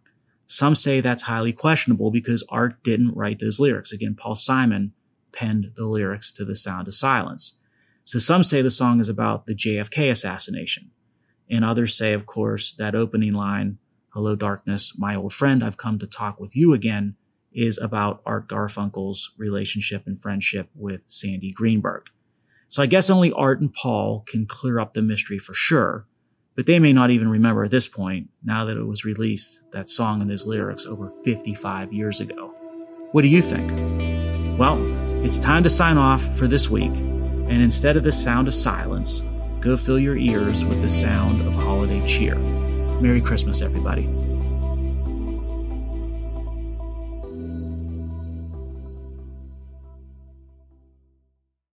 Some 0.48 0.76
say 0.76 1.02
that's 1.02 1.24
highly 1.24 1.54
questionable 1.54 2.12
because 2.12 2.45
Art 2.50 2.84
didn't 2.84 3.15
write 3.15 3.39
those 3.39 3.60
lyrics. 3.60 3.91
Again, 3.91 4.15
Paul 4.15 4.36
Simon 4.36 4.93
penned 5.32 5.71
the 5.76 5.86
lyrics 5.86 6.32
to 6.34 6.45
The 6.45 6.56
Sound 6.56 6.88
of 6.88 6.95
Silence. 6.95 7.60
So 8.04 8.19
some 8.19 8.43
say 8.43 8.62
the 8.62 8.69
song 8.69 9.00
is 9.00 9.10
about 9.10 9.45
the 9.45 9.56
JFK 9.56 10.12
assassination. 10.12 10.91
And 11.50 11.65
others 11.65 11.98
say, 11.98 12.13
of 12.13 12.26
course, 12.26 12.74
that 12.74 12.95
opening 12.95 13.34
line 13.34 13.78
Hello, 14.10 14.34
Darkness, 14.34 14.98
my 14.98 15.13
old 15.13 15.34
friend, 15.34 15.62
I've 15.62 15.76
come 15.76 16.00
to 16.00 16.08
talk 16.08 16.39
with 16.39 16.56
you 16.56 16.74
again, 16.74 17.17
is 17.56 17.80
about 17.80 18.22
Art 18.26 18.48
Garfunkel's 18.48 19.32
relationship 19.38 20.04
and 20.06 20.22
friendship 20.22 20.70
with 20.76 21.02
Sandy 21.08 21.52
Greenberg. 21.52 22.02
So 22.68 22.84
I 22.84 22.88
guess 22.88 23.10
only 23.10 23.32
Art 23.32 23.62
and 23.62 23.74
Paul 23.74 24.24
can 24.28 24.46
clear 24.46 24.80
up 24.80 24.94
the 24.94 25.02
mystery 25.02 25.39
for 25.39 25.54
sure, 25.54 26.06
but 26.56 26.65
they 26.65 26.80
may 26.80 26.91
not 26.91 27.12
even 27.12 27.30
remember 27.30 27.63
at 27.63 27.72
this 27.72 27.88
point, 27.88 28.30
now 28.44 28.65
that 28.65 28.78
it 28.78 28.86
was 28.86 29.06
released, 29.06 29.62
that 29.72 29.89
song 29.89 30.22
and 30.22 30.30
those 30.30 30.46
lyrics 30.46 30.86
over 30.86 31.12
55 31.24 31.94
years 31.94 32.20
ago. 32.20 32.54
What 33.12 33.22
do 33.22 33.30
you 33.30 33.41
think? 33.41 33.72
Well, 34.60 34.78
it's 35.24 35.39
time 35.39 35.63
to 35.63 35.70
sign 35.70 35.98
off 35.98 36.38
for 36.38 36.48
this 36.48 36.70
week, 36.70 36.94
and 36.94 37.62
instead 37.62 37.96
of 37.96 38.04
the 38.04 38.12
sound 38.12 38.48
of 38.48 38.54
silence, 38.54 39.24
go 39.62 39.78
fill 39.78 40.00
your 40.00 40.18
ears 40.18 40.65
with 40.65 40.82
the 40.82 40.89
sound 40.89 41.41
of 41.48 41.56
holiday 41.56 42.06
cheer. 42.06 42.36
Merry 42.36 43.22
Christmas, 43.22 43.62
everybody. 43.62 44.25